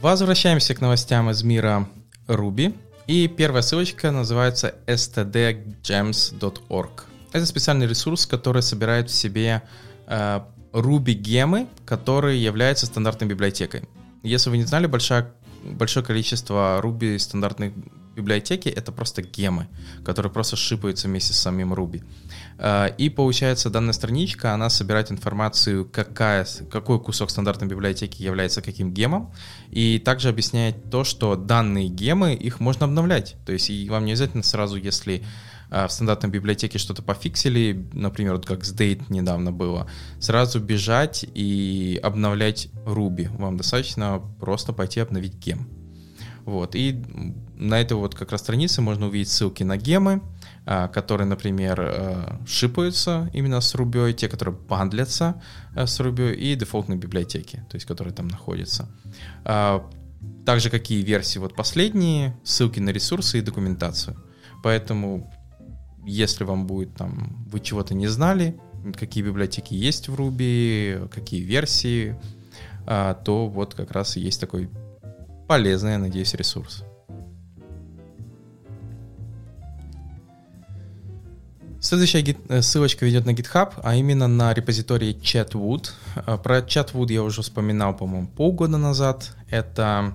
Возвращаемся 0.00 0.74
к 0.74 0.80
новостям 0.80 1.30
из 1.30 1.42
мира 1.42 1.88
Ruby. 2.28 2.76
И 3.06 3.28
первая 3.28 3.62
ссылочка 3.62 4.10
называется 4.10 4.74
stdgems.org. 4.86 7.04
Это 7.32 7.46
специальный 7.46 7.86
ресурс, 7.86 8.26
который 8.26 8.62
собирает 8.62 9.10
в 9.10 9.14
себе 9.14 9.62
э, 10.06 10.40
Ruby 10.72 11.12
гемы, 11.12 11.68
которые 11.84 12.42
являются 12.42 12.86
стандартной 12.86 13.28
библиотекой. 13.28 13.82
Если 14.24 14.50
вы 14.50 14.58
не 14.58 14.64
знали, 14.64 14.86
большое, 14.86 15.32
большое 15.62 16.04
количество 16.04 16.80
Ruby 16.82 17.16
стандартных 17.18 17.72
библиотеки 18.16 18.68
это 18.68 18.92
просто 18.92 19.22
гемы, 19.22 19.68
которые 20.04 20.32
просто 20.32 20.56
шипаются 20.56 21.06
вместе 21.06 21.32
с 21.32 21.38
самим 21.38 21.72
Ruby. 21.74 22.02
Э, 22.58 22.88
и 22.96 23.08
получается, 23.08 23.70
данная 23.70 23.92
страничка, 23.92 24.52
она 24.52 24.70
собирает 24.70 25.12
информацию, 25.12 25.84
какая, 25.84 26.46
какой 26.70 27.00
кусок 27.00 27.30
стандартной 27.30 27.68
библиотеки 27.68 28.22
является 28.22 28.62
каким 28.62 28.92
гемом, 28.92 29.32
и 29.70 29.98
также 29.98 30.28
объясняет 30.28 30.90
то, 30.90 31.04
что 31.04 31.36
данные 31.36 31.88
гемы, 31.88 32.34
их 32.34 32.60
можно 32.60 32.86
обновлять. 32.86 33.36
То 33.44 33.52
есть 33.52 33.70
и 33.70 33.88
вам 33.88 34.04
не 34.04 34.12
обязательно 34.12 34.42
сразу, 34.42 34.76
если 34.76 35.22
а, 35.70 35.86
в 35.88 35.92
стандартной 35.92 36.30
библиотеке 36.30 36.78
что-то 36.78 37.02
пофиксили, 37.02 37.88
например, 37.92 38.34
вот 38.34 38.46
как 38.46 38.64
с 38.64 38.72
Date 38.72 39.04
недавно 39.08 39.52
было, 39.52 39.88
сразу 40.20 40.60
бежать 40.60 41.24
и 41.34 42.00
обновлять 42.02 42.68
Ruby. 42.84 43.28
Вам 43.36 43.56
достаточно 43.56 44.22
просто 44.40 44.72
пойти 44.72 45.00
обновить 45.00 45.34
гем. 45.34 45.68
Вот, 46.46 46.76
и 46.76 47.02
на 47.56 47.80
этой 47.80 47.94
вот 47.94 48.14
как 48.14 48.30
раз 48.30 48.40
странице 48.40 48.80
можно 48.80 49.08
увидеть 49.08 49.30
ссылки 49.30 49.64
на 49.64 49.76
гемы, 49.76 50.22
а, 50.64 50.86
которые, 50.86 51.26
например, 51.26 51.80
э, 51.80 52.38
шипаются 52.46 53.28
именно 53.32 53.60
с 53.60 53.74
Ruby, 53.74 54.12
те, 54.12 54.28
которые 54.28 54.54
бандлятся 54.54 55.42
э, 55.74 55.86
с 55.86 55.98
Ruby, 55.98 56.34
и 56.34 56.54
дефолтные 56.54 56.98
библиотеки, 56.98 57.56
то 57.68 57.74
есть 57.74 57.84
которые 57.84 58.14
там 58.14 58.28
находятся. 58.28 58.88
А, 59.44 59.90
также 60.44 60.70
какие 60.70 61.02
версии 61.02 61.40
вот 61.40 61.56
последние, 61.56 62.36
ссылки 62.44 62.78
на 62.78 62.90
ресурсы 62.90 63.40
и 63.40 63.42
документацию. 63.42 64.16
Поэтому 64.62 65.28
если 66.06 66.44
вам 66.44 66.68
будет 66.68 66.94
там, 66.94 67.44
вы 67.50 67.58
чего-то 67.58 67.92
не 67.94 68.06
знали, 68.06 68.56
какие 68.96 69.24
библиотеки 69.24 69.74
есть 69.74 70.08
в 70.08 70.14
Ruby, 70.14 71.08
какие 71.08 71.40
версии, 71.40 72.16
а, 72.86 73.14
то 73.14 73.48
вот 73.48 73.74
как 73.74 73.90
раз 73.90 74.16
есть 74.16 74.40
такой 74.40 74.70
полезный, 75.46 75.92
я 75.92 75.98
надеюсь, 75.98 76.34
ресурс. 76.34 76.84
Следующая 81.80 82.36
э, 82.48 82.62
ссылочка 82.62 83.06
ведет 83.06 83.26
на 83.26 83.30
GitHub, 83.30 83.74
а 83.82 83.94
именно 83.94 84.26
на 84.26 84.52
репозиторий 84.52 85.12
Chatwood. 85.12 85.90
А, 86.16 86.36
про 86.36 86.58
Chatwood 86.58 87.12
я 87.12 87.22
уже 87.22 87.42
вспоминал, 87.42 87.96
по-моему, 87.96 88.26
полгода 88.26 88.76
назад. 88.76 89.36
Это 89.50 90.14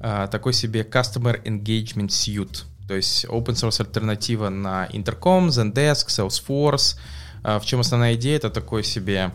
а, 0.00 0.26
такой 0.26 0.52
себе 0.52 0.80
Customer 0.82 1.40
Engagement 1.44 2.08
Suite. 2.08 2.64
То 2.88 2.94
есть 2.94 3.24
open 3.26 3.54
source 3.54 3.80
альтернатива 3.80 4.48
на 4.48 4.86
Intercom, 4.92 5.48
Zendesk, 5.48 6.08
Salesforce. 6.08 6.98
А, 7.42 7.60
в 7.60 7.64
чем 7.64 7.80
основная 7.80 8.14
идея? 8.14 8.36
Это 8.36 8.50
такой 8.50 8.82
себе, 8.82 9.30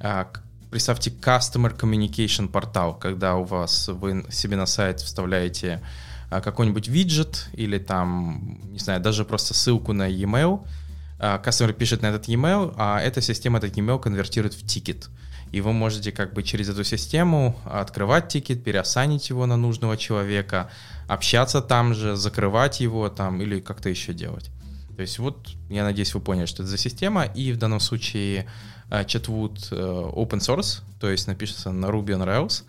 а, 0.00 0.28
представьте, 0.70 1.10
Customer 1.10 1.76
Communication 1.76 2.48
портал, 2.48 2.94
когда 2.94 3.36
у 3.36 3.44
вас 3.44 3.88
вы 3.88 4.24
себе 4.30 4.56
на 4.56 4.66
сайт 4.66 5.00
вставляете 5.00 5.82
а, 6.30 6.40
какой-нибудь 6.40 6.88
виджет 6.88 7.48
или 7.52 7.78
там, 7.78 8.60
не 8.72 8.78
знаю, 8.78 9.00
даже 9.00 9.24
просто 9.24 9.54
ссылку 9.54 9.92
на 9.92 10.06
e-mail. 10.06 10.66
Customer 11.18 11.72
пишет 11.72 12.02
на 12.02 12.06
этот 12.06 12.28
e-mail, 12.28 12.74
а 12.76 13.00
эта 13.00 13.20
система 13.20 13.58
этот 13.58 13.76
e-mail 13.76 13.98
конвертирует 13.98 14.54
в 14.54 14.64
тикет 14.64 15.08
и 15.52 15.60
вы 15.60 15.72
можете 15.72 16.12
как 16.12 16.32
бы 16.34 16.42
через 16.42 16.68
эту 16.68 16.84
систему 16.84 17.58
открывать 17.64 18.28
тикет, 18.28 18.62
переассайнить 18.62 19.30
его 19.30 19.46
на 19.46 19.56
нужного 19.56 19.96
человека, 19.96 20.70
общаться 21.06 21.60
там 21.60 21.94
же, 21.94 22.16
закрывать 22.16 22.80
его 22.80 23.08
там 23.08 23.40
или 23.40 23.60
как-то 23.60 23.88
еще 23.88 24.12
делать. 24.12 24.50
То 24.96 25.02
есть 25.02 25.18
вот, 25.18 25.50
я 25.70 25.84
надеюсь, 25.84 26.12
вы 26.14 26.20
поняли, 26.20 26.46
что 26.46 26.62
это 26.62 26.70
за 26.70 26.78
система, 26.78 27.24
и 27.24 27.52
в 27.52 27.56
данном 27.56 27.80
случае 27.80 28.46
Chatwoot 28.90 29.58
э, 29.70 30.10
open 30.14 30.38
source, 30.38 30.82
то 31.00 31.10
есть 31.10 31.26
напишется 31.26 31.70
на 31.70 31.86
Ruby 31.86 32.16
on 32.16 32.26
Rails, 32.26 32.64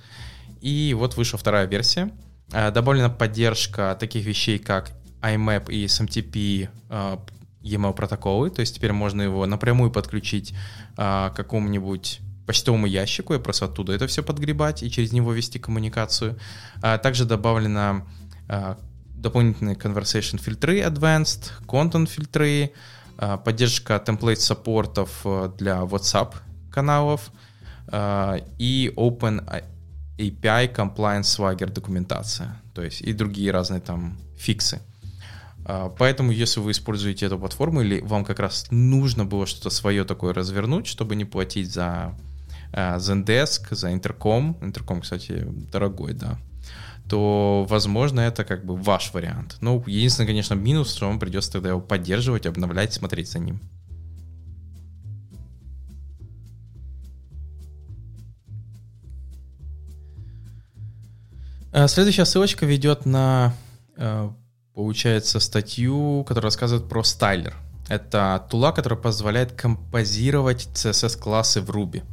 и 0.62 0.93
вот 0.97 1.15
вышла 1.15 1.39
вторая 1.39 1.65
версия. 1.65 2.12
Э, 2.51 2.71
добавлена 2.71 3.10
поддержка 3.10 3.95
таких 3.99 4.25
вещей, 4.25 4.60
как 4.60 4.91
IMAP 5.21 5.71
и 5.71 5.86
SMTP 5.86 6.69
email 7.62 7.93
протоколы, 7.93 8.49
то 8.49 8.62
есть 8.62 8.75
теперь 8.75 8.93
можно 8.93 9.21
его 9.21 9.45
напрямую 9.45 9.91
подключить 9.91 10.53
к 10.95 11.34
какому-нибудь 11.36 12.21
почтовому 12.49 12.88
ящику, 12.88 13.34
я 13.34 13.39
просто 13.39 13.65
оттуда 13.65 13.93
это 13.93 14.08
все 14.08 14.23
подгребать 14.23 14.82
и 14.82 14.89
через 14.89 15.12
него 15.12 15.34
вести 15.34 15.60
коммуникацию. 15.60 16.39
А 16.82 16.97
также 16.97 17.25
добавлено 17.25 18.08
а, 18.47 18.79
дополнительные 19.13 19.75
conversation 19.75 20.41
фильтры 20.41 20.79
advanced, 20.79 21.51
content 21.67 22.08
фильтры, 22.08 22.71
поддержка 23.38 24.01
template 24.05 24.38
саппортов 24.38 25.21
э, 25.25 25.51
для 25.58 25.82
WhatsApp 25.82 26.36
каналов 26.71 27.32
а, 27.88 28.38
и 28.58 28.93
Open 28.95 29.45
API 30.17 30.73
Compliance 30.73 31.21
Swagger 31.21 31.69
документация, 31.71 32.62
то 32.73 32.82
есть 32.82 33.01
и 33.01 33.13
другие 33.13 33.51
разные 33.51 33.82
там 33.82 34.17
фиксы. 34.38 34.82
Поэтому, 35.99 36.32
если 36.32 36.62
вы 36.62 36.71
используете 36.71 37.27
эту 37.27 37.38
платформу 37.38 37.82
или 37.82 37.99
вам 38.01 38.25
как 38.25 38.39
раз 38.39 38.65
нужно 38.71 39.23
было 39.23 39.45
что-то 39.45 39.69
свое 39.69 40.03
такое 40.03 40.34
развернуть, 40.34 40.88
чтобы 40.88 41.15
не 41.15 41.25
платить 41.25 41.71
за 41.71 42.15
Zendesk, 42.73 43.75
за 43.75 43.91
Intercom, 43.91 44.60
Intercom, 44.62 45.01
кстати, 45.01 45.45
дорогой, 45.71 46.13
да, 46.13 46.39
то, 47.10 47.65
возможно, 47.67 48.22
это 48.22 48.45
как 48.45 48.63
бы 48.63 48.76
ваш 48.76 49.13
вариант. 49.13 49.58
Ну, 49.62 49.84
единственный, 49.88 50.28
конечно, 50.28 50.54
минус, 50.54 50.93
что 50.93 51.08
вам 51.08 51.19
придется 51.19 51.52
тогда 51.52 51.69
его 51.69 51.82
поддерживать, 51.82 52.45
обновлять, 52.45 52.93
смотреть 52.93 53.30
за 53.30 53.39
ним. 53.39 53.60
Э, 61.72 61.88
следующая 61.88 62.26
ссылочка 62.26 62.65
ведет 62.65 63.06
на, 63.06 63.54
э, 63.98 64.30
получается, 64.76 65.39
статью, 65.39 66.24
которая 66.28 66.50
рассказывает 66.50 66.88
про 66.88 67.04
стайлер. 67.04 67.56
Это 67.88 68.45
тула, 68.52 68.72
которая 68.72 69.00
позволяет 69.00 69.54
композировать 69.54 70.69
CSS-классы 70.74 71.62
в 71.62 71.72
Ruby. 71.72 72.04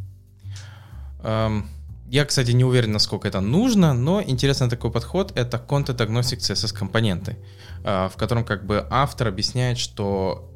Я, 2.09 2.25
кстати, 2.25 2.53
не 2.53 2.65
уверен, 2.65 2.93
насколько 2.93 3.29
это 3.29 3.41
нужно, 3.41 3.95
но 3.95 4.23
интересный 4.23 4.69
такой 4.69 4.91
подход— 4.91 5.33
это 5.35 5.57
Content 5.69 5.97
Agnostic 5.97 6.39
CSS 6.39 6.73
компоненты, 6.73 7.37
э, 7.85 8.09
в 8.09 8.17
котором 8.17 8.45
как 8.45 8.65
бы 8.65 8.87
автор 8.91 9.29
объясняет, 9.29 9.79
что, 9.79 10.51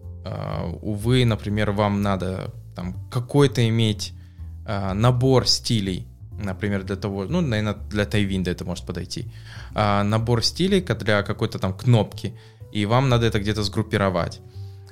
увы, 0.82 1.24
например, 1.24 1.70
вам 1.72 2.02
надо 2.02 2.52
там 2.76 2.94
какой-то 3.10 3.66
иметь 3.68 4.12
набор 4.66 5.48
стилей, 5.48 6.06
например, 6.44 6.82
для 6.82 6.96
того, 6.96 7.24
ну, 7.24 7.40
наверное, 7.40 7.74
для 7.90 8.04
Тайвинда 8.04 8.50
это 8.50 8.64
может 8.64 8.86
подойти, 8.86 9.30
а, 9.74 10.02
набор 10.02 10.44
стилей 10.44 10.80
для 10.80 11.22
какой-то 11.22 11.58
там 11.58 11.74
кнопки, 11.74 12.34
и 12.72 12.86
вам 12.86 13.08
надо 13.08 13.26
это 13.26 13.40
где-то 13.40 13.62
сгруппировать. 13.62 14.40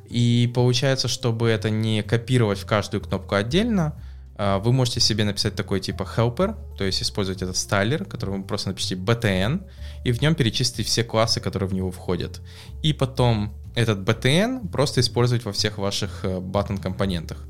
И 0.09 0.51
получается, 0.55 1.09
чтобы 1.09 1.49
это 1.49 1.71
не 1.71 2.03
копировать 2.03 2.59
в 2.59 2.67
каждую 2.67 3.03
кнопку 3.03 3.35
отдельно, 3.35 3.95
а, 3.95 4.08
вы 4.39 4.73
можете 4.73 5.01
себе 5.01 5.25
написать 5.25 5.57
такой 5.57 5.81
типа 5.81 6.05
helper, 6.17 6.57
то 6.77 6.85
есть 6.85 7.03
использовать 7.03 7.43
этот 7.43 7.57
стайлер, 7.57 8.05
который 8.05 8.39
вы 8.39 8.45
просто 8.45 8.69
напишите 8.69 8.95
btn, 8.95 9.69
и 10.05 10.13
в 10.13 10.23
нем 10.23 10.37
перечислите 10.37 10.85
все 10.85 11.03
классы, 11.03 11.41
которые 11.41 11.69
в 11.69 11.75
него 11.75 11.91
входят. 11.91 12.41
И 12.83 12.93
потом 12.93 13.53
этот 13.75 13.99
btn 13.99 14.69
просто 14.69 15.01
использовать 15.01 15.45
во 15.45 15.53
всех 15.53 15.79
ваших 15.79 16.25
button 16.25 16.79
э, 16.79 16.83
компонентах. 16.83 17.47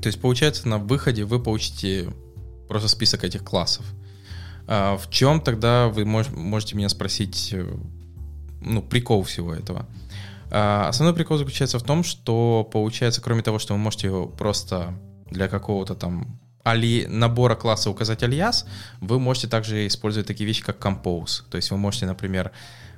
То 0.00 0.08
есть 0.08 0.20
получается 0.20 0.68
на 0.68 0.78
выходе 0.78 1.24
вы 1.24 1.42
получите 1.42 2.12
просто 2.68 2.88
список 2.88 3.24
этих 3.24 3.44
классов. 3.44 3.84
А 4.66 4.96
в 4.96 5.10
чем 5.10 5.40
тогда 5.40 5.88
вы 5.88 6.04
мож, 6.04 6.30
можете 6.30 6.76
меня 6.76 6.88
спросить, 6.88 7.50
э, 7.52 7.76
ну, 8.60 8.82
прикол 8.82 9.22
всего 9.22 9.54
этого? 9.54 9.86
А 10.50 10.88
основной 10.88 11.14
прикол 11.14 11.38
заключается 11.38 11.78
в 11.78 11.82
том, 11.82 12.04
что 12.04 12.68
получается, 12.70 13.20
кроме 13.20 13.42
того, 13.42 13.58
что 13.58 13.74
вы 13.74 13.78
можете 13.78 14.10
просто 14.38 14.94
для 15.34 15.48
какого-то 15.48 15.94
там 15.94 16.38
али... 16.64 17.06
набора 17.06 17.54
класса 17.54 17.90
указать 17.90 18.22
альяс, 18.22 18.66
вы 19.00 19.20
можете 19.20 19.48
также 19.48 19.86
использовать 19.86 20.26
такие 20.26 20.46
вещи, 20.46 20.64
как 20.64 20.78
compose. 20.78 21.42
То 21.50 21.56
есть 21.56 21.70
вы 21.70 21.76
можете, 21.76 22.06
например, 22.06 22.52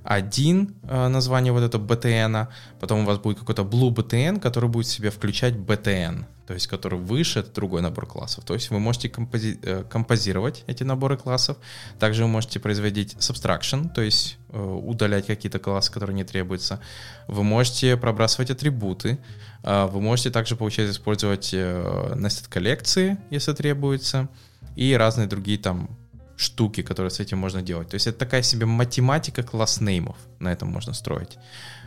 один 0.07 0.77
э, 0.85 1.09
название 1.09 1.53
вот 1.53 1.62
этого 1.62 1.85
BTN, 1.85 2.46
потом 2.79 3.01
у 3.01 3.05
вас 3.05 3.18
будет 3.18 3.40
какой-то 3.40 3.62
blue 3.62 3.92
BTN, 3.92 4.38
который 4.38 4.70
будет 4.70 4.87
в 4.87 4.92
себя 4.92 5.11
включать 5.11 5.55
BTN, 5.55 6.25
то 6.46 6.55
есть 6.55 6.68
который 6.68 6.99
выше, 6.99 7.40
это 7.40 7.53
другой 7.53 7.83
набор 7.83 8.07
классов. 8.07 8.44
То 8.44 8.55
есть 8.55 8.70
вы 8.70 8.79
можете 8.79 9.09
компози- 9.09 9.59
э, 9.62 9.85
композировать 9.90 10.62
эти 10.68 10.85
наборы 10.85 11.16
классов. 11.16 11.57
Также 11.99 12.22
вы 12.22 12.29
можете 12.29 12.61
производить 12.61 13.14
subtraction, 13.14 13.92
то 13.92 14.01
есть 14.01 14.38
э, 14.51 14.62
удалять 14.62 15.27
какие-то 15.27 15.59
классы, 15.59 15.92
которые 15.92 16.14
не 16.14 16.25
требуются. 16.25 16.79
Вы 17.27 17.42
можете 17.42 17.96
пробрасывать 17.96 18.51
атрибуты. 18.51 19.18
Э, 19.62 19.87
вы 19.87 20.01
можете 20.01 20.31
также, 20.31 20.57
получается, 20.57 20.92
использовать 20.92 21.51
э, 21.53 22.14
nested 22.16 22.49
коллекции, 22.49 23.19
если 23.31 23.53
требуется, 23.53 24.29
и 24.77 24.95
разные 24.95 25.27
другие 25.27 25.59
там 25.59 25.90
штуки, 26.37 26.83
которые 26.83 27.11
с 27.11 27.21
этим 27.21 27.38
можно 27.38 27.62
делать. 27.62 27.88
То 27.88 27.95
есть 27.95 28.07
это 28.07 28.19
такая 28.19 28.42
себе 28.42 28.66
математика 28.66 29.42
класснеймов, 29.42 30.16
на 30.38 30.53
этом 30.53 30.69
можно 30.69 30.92
строить. 30.92 31.38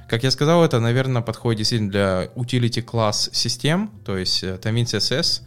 Как 0.08 0.23
я 0.23 0.32
сказал, 0.32 0.65
это, 0.65 0.79
наверное, 0.79 1.21
подходит 1.21 1.60
действительно 1.60 1.91
для 1.91 2.25
utility 2.36 2.82
класс 2.82 3.29
систем, 3.32 3.91
то 4.03 4.17
есть 4.17 4.43
э, 4.43 4.60
Tamin 4.62 4.86
CSS, 4.86 5.43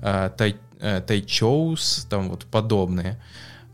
Taichos, 0.00 2.04
э, 2.04 2.08
там 2.08 2.30
вот 2.30 2.46
подобные. 2.46 3.20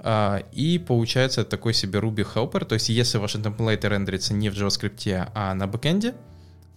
А, 0.04 0.42
и 0.50 0.78
получается 0.78 1.44
такой 1.44 1.74
себе 1.74 2.00
Ruby 2.00 2.26
Helper, 2.34 2.64
то 2.64 2.74
есть 2.74 2.88
если 2.88 3.18
ваши 3.18 3.40
темплейты 3.40 3.88
рендерятся 3.88 4.34
не 4.34 4.50
в 4.50 4.54
JavaScript, 4.54 5.30
а 5.32 5.54
на 5.54 5.68
бэкэнде, 5.68 6.14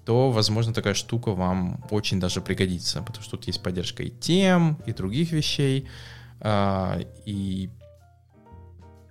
то, 0.05 0.31
возможно, 0.31 0.73
такая 0.73 0.93
штука 0.93 1.31
вам 1.31 1.83
очень 1.89 2.19
даже 2.19 2.41
пригодится, 2.41 3.01
потому 3.01 3.23
что 3.23 3.37
тут 3.37 3.47
есть 3.47 3.61
поддержка 3.63 4.03
и 4.03 4.09
тем, 4.09 4.79
и 4.85 4.93
других 4.93 5.31
вещей, 5.31 5.87
а, 6.39 6.99
и 7.25 7.69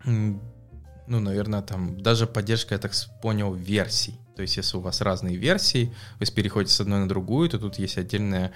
ну, 0.05 1.21
наверное, 1.21 1.63
там 1.63 2.01
даже 2.01 2.27
поддержка, 2.27 2.75
я 2.75 2.79
так 2.79 2.93
понял, 3.21 3.53
версий. 3.53 4.19
То 4.37 4.43
есть, 4.43 4.57
если 4.57 4.77
у 4.77 4.81
вас 4.81 5.01
разные 5.01 5.37
версии, 5.37 5.95
вы 6.19 6.27
переходите 6.27 6.75
с 6.75 6.81
одной 6.81 7.01
на 7.01 7.09
другую, 7.09 7.49
то 7.49 7.59
тут 7.59 7.79
есть 7.79 7.99
отдельная 7.99 8.53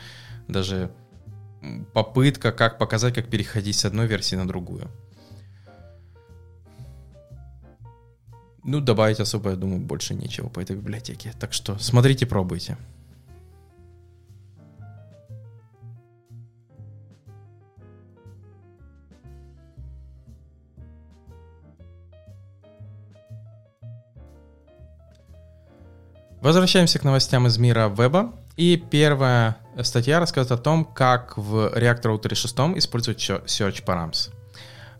даже 0.47 0.91
попытка, 1.93 2.53
как 2.53 2.79
показать, 2.79 3.15
как 3.15 3.29
переходить 3.29 3.77
с 3.77 3.85
одной 3.85 4.07
версии 4.07 4.37
на 4.37 4.47
другую. 4.47 4.91
Ну, 8.71 8.81
добавить 8.81 9.19
особо, 9.19 9.51
я 9.51 9.57
думаю, 9.57 9.81
больше 9.81 10.13
нечего 10.13 10.51
по 10.51 10.61
этой 10.61 10.77
библиотеке. 10.77 11.33
Так 11.41 11.55
что 11.55 11.79
смотрите, 11.79 12.27
пробуйте. 12.27 12.77
Возвращаемся 26.43 26.99
к 26.99 27.05
новостям 27.05 27.47
из 27.47 27.57
мира 27.57 27.89
веба. 27.89 28.35
И 28.59 28.77
первая 28.77 29.57
статья 29.83 30.21
рассказывает 30.21 30.61
о 30.61 30.63
том, 30.63 30.85
как 30.85 31.39
в 31.39 31.73
React 31.75 32.03
Router 32.03 32.35
6 32.35 32.55
использовать 32.77 33.19
Search 33.19 33.83
Params. 33.83 34.38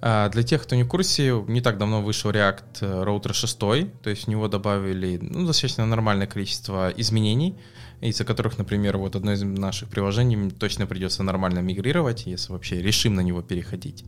А, 0.01 0.29
для 0.29 0.43
тех, 0.43 0.63
кто 0.63 0.77
не 0.77 0.85
в 0.85 0.89
курсе, 0.89 1.45
не 1.49 1.61
так 1.61 1.79
давно 1.79 2.03
вышел 2.03 2.31
React 2.31 2.81
Router 3.05 3.33
6, 3.33 3.59
то 3.59 4.11
есть 4.11 4.25
в 4.25 4.29
него 4.29 4.49
добавили 4.49 5.19
ну, 5.21 5.47
достаточно 5.47 5.87
нормальное 5.87 6.27
количество 6.27 6.93
изменений, 6.97 7.57
из-за 8.01 8.25
которых, 8.25 8.59
например, 8.59 8.97
вот 8.97 9.17
одно 9.17 9.33
из 9.33 9.43
наших 9.43 9.89
приложений 9.89 10.53
точно 10.53 10.87
придется 10.87 11.23
нормально 11.23 11.59
мигрировать, 11.61 12.27
если 12.27 12.53
вообще 12.53 12.81
решим 12.81 13.17
на 13.17 13.21
него 13.21 13.43
переходить. 13.43 14.05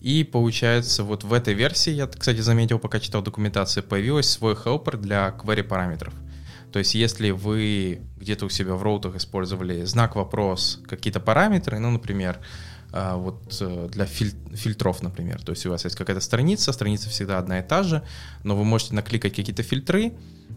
И 0.00 0.22
получается, 0.22 1.02
вот 1.02 1.24
в 1.24 1.32
этой 1.32 1.54
версии, 1.54 1.90
я, 1.90 2.06
кстати, 2.06 2.40
заметил, 2.40 2.78
пока 2.78 3.00
читал 3.00 3.22
документацию, 3.22 3.82
появился 3.82 4.32
свой 4.32 4.54
helper 4.54 4.98
для 4.98 5.34
query 5.36 5.64
параметров. 5.64 6.14
То 6.72 6.78
есть 6.78 6.94
если 6.94 7.30
вы 7.30 8.02
где-то 8.18 8.46
у 8.46 8.48
себя 8.50 8.74
в 8.74 8.82
роутах 8.82 9.16
использовали 9.16 9.84
знак 9.84 10.16
вопрос, 10.16 10.80
какие-то 10.86 11.20
параметры, 11.20 11.78
ну, 11.78 11.90
например, 11.90 12.40
а, 12.96 13.16
вот 13.16 13.58
э, 13.60 13.88
для 13.90 14.06
фильтров, 14.06 15.02
например. 15.02 15.42
То 15.42 15.50
есть 15.50 15.66
у 15.66 15.70
вас 15.70 15.82
есть 15.84 15.96
какая-то 15.96 16.20
страница, 16.20 16.72
страница 16.72 17.08
всегда 17.10 17.38
одна 17.38 17.58
и 17.58 17.62
та 17.62 17.82
же, 17.82 18.04
но 18.44 18.56
вы 18.56 18.64
можете 18.64 18.94
накликать 18.94 19.34
какие-то 19.34 19.64
фильтры, 19.64 20.12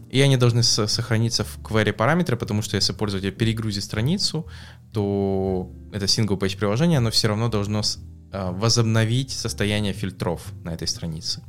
и 0.08 0.20
они 0.20 0.36
должны 0.36 0.62
сохраниться 0.62 1.42
в 1.42 1.58
query 1.58 1.92
параметры, 1.92 2.36
потому 2.36 2.62
что 2.62 2.76
если 2.76 2.92
пользователь 2.92 3.32
перегрузит 3.32 3.82
страницу, 3.82 4.46
то 4.92 5.68
это 5.92 6.04
single 6.04 6.38
page 6.38 6.56
приложение, 6.56 6.98
оно 6.98 7.10
все 7.10 7.26
равно 7.26 7.48
должно 7.48 7.82
а, 8.30 8.52
возобновить 8.52 9.32
состояние 9.32 9.92
фильтров 9.92 10.40
на 10.62 10.74
этой 10.74 10.86
странице. 10.86 11.42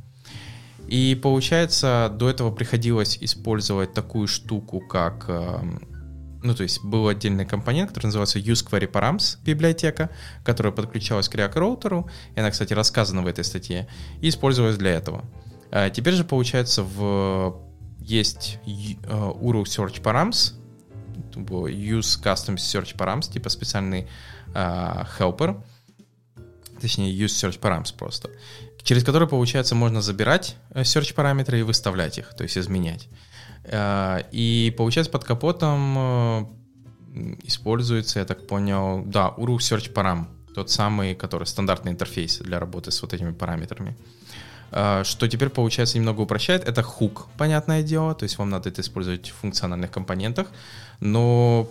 И 0.88 1.16
получается, 1.22 2.12
до 2.12 2.28
этого 2.28 2.50
приходилось 2.50 3.16
использовать 3.20 3.94
такую 3.94 4.26
штуку, 4.26 4.80
как 4.80 5.26
эм, 5.28 5.80
ну, 6.42 6.54
то 6.54 6.62
есть 6.62 6.82
был 6.82 7.08
отдельный 7.08 7.44
компонент, 7.44 7.90
который 7.90 8.06
назывался 8.06 8.38
useQueryParams 8.38 9.38
библиотека, 9.44 10.10
которая 10.44 10.72
подключалась 10.72 11.28
к 11.28 11.34
React 11.34 11.58
роутеру, 11.58 12.10
и 12.34 12.40
она, 12.40 12.50
кстати, 12.50 12.72
рассказана 12.72 13.22
в 13.22 13.26
этой 13.26 13.44
статье, 13.44 13.88
и 14.20 14.28
использовалась 14.28 14.76
для 14.76 14.92
этого. 14.92 15.24
А 15.70 15.90
теперь 15.90 16.14
же, 16.14 16.24
получается, 16.24 16.82
в 16.82 17.60
есть 18.00 18.58
URL 18.66 19.64
Search 19.64 20.02
Params, 20.02 20.54
Use 21.34 22.22
Custom 22.22 22.56
Search 22.56 22.96
Params, 22.96 23.30
типа 23.30 23.48
специальный 23.50 24.08
uh, 24.54 25.06
helper, 25.18 25.62
точнее, 26.80 27.14
Use 27.14 27.26
Search 27.26 27.60
Params 27.60 27.94
просто 27.96 28.30
через 28.82 29.04
который, 29.04 29.28
получается, 29.28 29.74
можно 29.74 30.00
забирать 30.02 30.56
э, 30.70 30.82
search 30.82 31.14
параметры 31.14 31.60
и 31.60 31.62
выставлять 31.62 32.18
их, 32.18 32.34
то 32.34 32.42
есть 32.42 32.56
изменять. 32.56 33.08
Э, 33.64 34.22
и 34.32 34.74
получается 34.76 35.10
под 35.10 35.24
капотом 35.24 35.96
э, 35.98 36.44
используется, 37.44 38.20
я 38.20 38.24
так 38.24 38.46
понял, 38.46 39.02
да, 39.04 39.34
URL 39.36 39.58
Search 39.58 39.92
Param, 39.92 40.26
тот 40.54 40.70
самый, 40.70 41.14
который 41.14 41.46
стандартный 41.46 41.92
интерфейс 41.92 42.38
для 42.38 42.58
работы 42.58 42.90
с 42.90 43.02
вот 43.02 43.12
этими 43.14 43.32
параметрами. 43.32 43.96
Что 45.02 45.26
теперь, 45.26 45.48
получается, 45.48 45.98
немного 45.98 46.20
упрощает, 46.20 46.62
это 46.62 46.84
хук, 46.84 47.26
понятное 47.36 47.82
дело, 47.82 48.14
то 48.14 48.22
есть 48.22 48.38
вам 48.38 48.50
надо 48.50 48.68
это 48.68 48.82
использовать 48.82 49.30
в 49.30 49.34
функциональных 49.34 49.90
компонентах, 49.90 50.46
но 51.00 51.68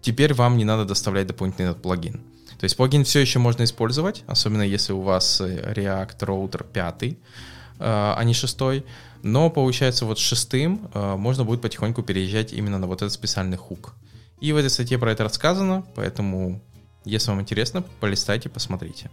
теперь 0.00 0.32
вам 0.32 0.56
не 0.56 0.64
надо 0.64 0.84
доставлять 0.84 1.26
дополнительный 1.26 1.70
этот 1.70 1.82
плагин. 1.82 2.20
То 2.58 2.64
есть 2.64 2.76
плагин 2.76 3.04
все 3.04 3.20
еще 3.20 3.38
можно 3.38 3.62
использовать, 3.64 4.24
особенно 4.26 4.62
если 4.62 4.92
у 4.92 5.00
вас 5.00 5.40
э, 5.40 5.72
React 5.74 6.18
Router 6.20 6.66
5, 6.72 7.02
э, 7.02 7.14
а 7.78 8.20
не 8.24 8.34
6. 8.34 8.58
Но 9.22 9.50
получается 9.50 10.04
вот 10.04 10.18
шестым 10.18 10.88
э, 10.94 11.16
можно 11.16 11.44
будет 11.44 11.60
потихоньку 11.60 12.02
переезжать 12.02 12.52
именно 12.52 12.78
на 12.78 12.86
вот 12.86 13.02
этот 13.02 13.12
специальный 13.12 13.56
хук. 13.56 13.94
И 14.40 14.52
в 14.52 14.56
этой 14.56 14.70
статье 14.70 14.98
про 14.98 15.10
это 15.10 15.24
рассказано, 15.24 15.84
поэтому 15.94 16.62
если 17.04 17.30
вам 17.30 17.40
интересно, 17.40 17.82
полистайте, 18.00 18.48
посмотрите. 18.48 19.10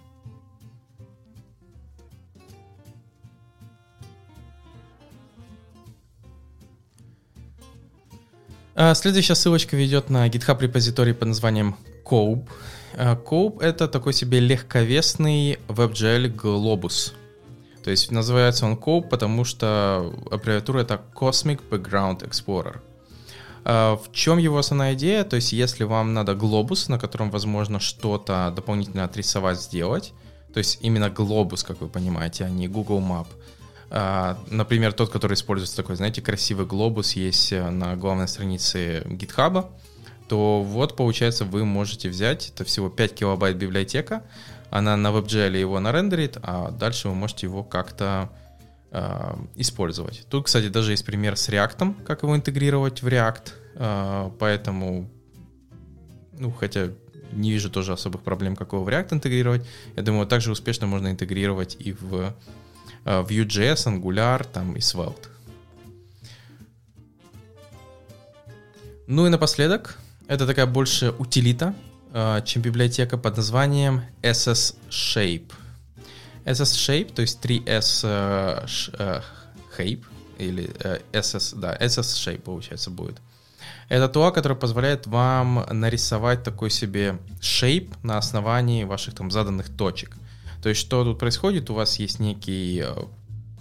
А, 8.75 8.93
следующая 8.93 9.35
ссылочка 9.35 9.77
ведет 9.77 10.09
на 10.09 10.27
GitHub 10.27 10.61
репозиторий 10.61 11.13
под 11.13 11.29
названием 11.29 11.77
Cope. 12.03 12.47
А, 12.93 13.15
Cope— 13.15 13.59
это 13.61 13.87
такой 13.87 14.11
себе 14.11 14.41
легковесный 14.41 15.57
WebGL 15.69 16.27
глобус. 16.27 17.13
То 17.85 17.91
есть 17.91 18.11
называется 18.11 18.65
он 18.65 18.73
Cope, 18.73 19.07
потому 19.07 19.45
что 19.45 20.11
аббревиатура 20.31 20.79
это 20.79 21.01
Cosmic 21.13 21.61
Background 21.69 22.27
Explorer. 22.27 22.81
А, 23.63 23.95
в 23.95 24.11
чем 24.11 24.39
его 24.39 24.57
основная 24.57 24.95
идея? 24.95 25.23
То 25.23 25.37
есть 25.37 25.53
если 25.53 25.85
вам 25.85 26.13
надо 26.13 26.35
глобус, 26.35 26.89
на 26.89 26.99
котором 26.99 27.29
возможно 27.29 27.79
что-то 27.79 28.51
дополнительно 28.53 29.05
отрисовать, 29.05 29.61
сделать, 29.61 30.13
то 30.51 30.57
есть 30.57 30.79
именно 30.81 31.09
глобус, 31.09 31.63
как 31.63 31.79
вы 31.79 31.87
понимаете, 31.87 32.43
а 32.45 32.49
не 32.49 32.67
Google 32.67 32.99
Map— 32.99 33.27
а, 33.91 34.37
например, 34.49 34.93
тот, 34.93 35.09
который 35.09 35.35
используется 35.35 35.77
такой, 35.77 35.95
знаете, 35.95 36.21
красивый 36.21 36.65
глобус 36.65 37.13
есть 37.13 37.53
э, 37.53 37.69
на 37.69 37.95
главной 37.95 38.27
странице 38.27 39.03
GitHub, 39.05 39.67
то 40.27 40.63
вот, 40.63 40.95
получается, 40.95 41.45
вы 41.45 41.65
можете 41.65 42.09
взять, 42.09 42.49
это 42.49 42.65
всего 42.65 42.89
5 42.89 43.13
килобайт 43.13 43.57
библиотека, 43.57 44.23
она 44.77 44.97
на 44.97 45.07
WebGL 45.07 45.57
его 45.57 45.79
нарендерит, 45.79 46.37
а 46.41 46.71
дальше 46.71 47.09
вы 47.09 47.15
можете 47.15 47.47
его 47.47 47.63
как-то 47.63 48.29
э, 48.91 49.35
использовать. 49.55 50.25
Тут, 50.29 50.45
кстати, 50.45 50.69
даже 50.69 50.91
есть 50.91 51.05
пример 51.05 51.37
с 51.37 51.49
React, 51.49 52.03
как 52.03 52.23
его 52.23 52.35
интегрировать 52.35 53.01
в 53.01 53.07
React, 53.07 53.51
э, 53.75 54.31
поэтому, 54.39 55.09
ну, 56.33 56.51
хотя 56.51 56.89
не 57.31 57.51
вижу 57.51 57.69
тоже 57.69 57.93
особых 57.93 58.21
проблем, 58.21 58.55
как 58.55 58.73
его 58.73 58.83
в 58.83 58.87
React 58.87 59.15
интегрировать. 59.15 59.65
Я 59.95 60.03
думаю, 60.03 60.27
также 60.27 60.51
успешно 60.51 60.87
можно 60.87 61.09
интегрировать 61.09 61.75
и 61.79 61.91
в 61.91 62.33
Э, 63.05 63.21
Vue.js, 63.21 63.85
Angular 63.85 64.45
там, 64.51 64.75
и 64.75 64.79
Svelte. 64.79 65.29
Ну 69.07 69.27
и 69.27 69.29
напоследок, 69.29 69.99
это 70.27 70.47
такая 70.47 70.65
больше 70.65 71.13
утилита, 71.19 71.75
чем 72.45 72.61
библиотека 72.61 73.17
под 73.17 73.37
названием 73.37 74.01
SS 74.21 74.75
Shape. 74.89 75.51
SS 76.45 76.73
Shape, 76.75 77.13
то 77.13 77.21
есть 77.21 77.43
3S 77.43 78.05
uh, 78.05 79.23
Shape, 79.77 80.03
или 80.37 80.69
SS, 81.11 81.59
да, 81.59 81.75
SS 81.75 82.15
Shape 82.15 82.41
получается 82.41 82.89
будет. 82.89 83.19
Это 83.89 84.09
то, 84.09 84.31
которое 84.31 84.55
позволяет 84.55 85.05
вам 85.07 85.65
нарисовать 85.69 86.43
такой 86.43 86.69
себе 86.69 87.19
shape 87.39 87.93
на 88.01 88.17
основании 88.17 88.83
ваших 88.83 89.13
там 89.13 89.29
заданных 89.29 89.69
точек. 89.69 90.17
То 90.61 90.69
есть 90.69 90.81
что 90.81 91.03
тут 91.03 91.19
происходит? 91.19 91.69
У 91.69 91.75
вас 91.75 91.99
есть 91.99 92.19
некий 92.19 92.83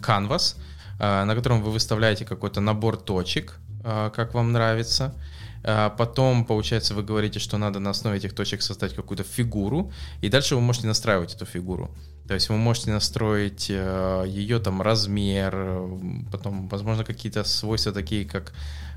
canvas, 0.00 0.56
э, 0.98 1.22
э, 1.22 1.24
на 1.24 1.34
котором 1.34 1.62
вы 1.62 1.70
выставляете 1.70 2.24
какой-то 2.24 2.60
набор 2.60 2.96
точек, 2.96 3.58
э, 3.58 3.63
как 3.84 4.34
вам 4.34 4.52
нравится. 4.52 5.14
Потом, 5.62 6.44
получается, 6.44 6.94
вы 6.94 7.02
говорите, 7.02 7.38
что 7.38 7.58
надо 7.58 7.78
на 7.80 7.90
основе 7.90 8.16
этих 8.16 8.34
точек 8.34 8.62
создать 8.62 8.94
какую-то 8.94 9.22
фигуру, 9.22 9.92
и 10.22 10.28
дальше 10.28 10.56
вы 10.56 10.60
можете 10.60 10.86
настраивать 10.86 11.34
эту 11.34 11.46
фигуру. 11.46 11.90
То 12.28 12.34
есть 12.34 12.48
вы 12.50 12.56
можете 12.56 12.90
настроить 12.90 13.68
ее 13.68 14.58
там 14.58 14.82
размер, 14.82 15.52
потом, 16.32 16.68
возможно, 16.68 17.04
какие-то 17.04 17.44
свойства 17.44 17.92
такие, 17.92 18.24
как 18.24 18.52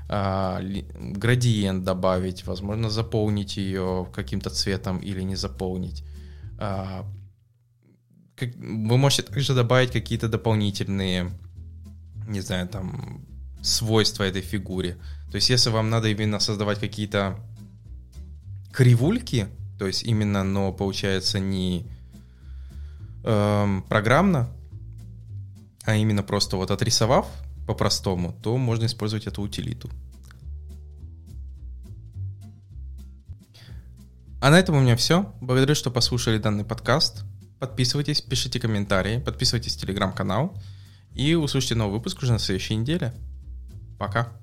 градиент 0.08 1.84
добавить, 1.84 2.46
возможно, 2.46 2.90
заполнить 2.90 3.56
ее 3.56 4.06
каким-то 4.12 4.50
цветом 4.50 4.98
или 4.98 5.22
не 5.22 5.36
заполнить 5.36 6.04
вы 8.56 8.96
можете 8.98 9.22
также 9.22 9.54
добавить 9.54 9.92
какие-то 9.92 10.28
дополнительные, 10.28 11.30
не 12.26 12.40
знаю, 12.40 12.68
там, 12.68 13.24
свойства 13.62 14.24
этой 14.24 14.42
фигуре. 14.42 14.96
То 15.30 15.36
есть, 15.36 15.50
если 15.50 15.70
вам 15.70 15.90
надо 15.90 16.08
именно 16.08 16.40
создавать 16.40 16.80
какие-то 16.80 17.38
кривульки, 18.72 19.48
то 19.78 19.86
есть 19.86 20.02
именно, 20.02 20.44
но 20.44 20.72
получается 20.72 21.38
не 21.38 21.86
эм, 23.24 23.82
программно, 23.82 24.48
а 25.84 25.96
именно 25.96 26.22
просто 26.22 26.56
вот 26.56 26.70
отрисовав 26.70 27.26
по-простому, 27.66 28.34
то 28.42 28.56
можно 28.56 28.86
использовать 28.86 29.26
эту 29.26 29.42
утилиту. 29.42 29.90
А 34.40 34.50
на 34.50 34.58
этом 34.58 34.76
у 34.76 34.80
меня 34.80 34.96
все. 34.96 35.32
Благодарю, 35.40 35.74
что 35.74 35.90
послушали 35.90 36.38
данный 36.38 36.64
подкаст. 36.64 37.24
Подписывайтесь, 37.58 38.20
пишите 38.20 38.60
комментарии, 38.60 39.18
подписывайтесь 39.18 39.76
в 39.76 39.80
телеграм-канал 39.80 40.56
и 41.12 41.34
услышите 41.34 41.74
новый 41.74 41.94
выпуск 41.98 42.22
уже 42.22 42.32
на 42.32 42.38
следующей 42.38 42.76
неделе. 42.76 43.12
Пока. 43.98 44.40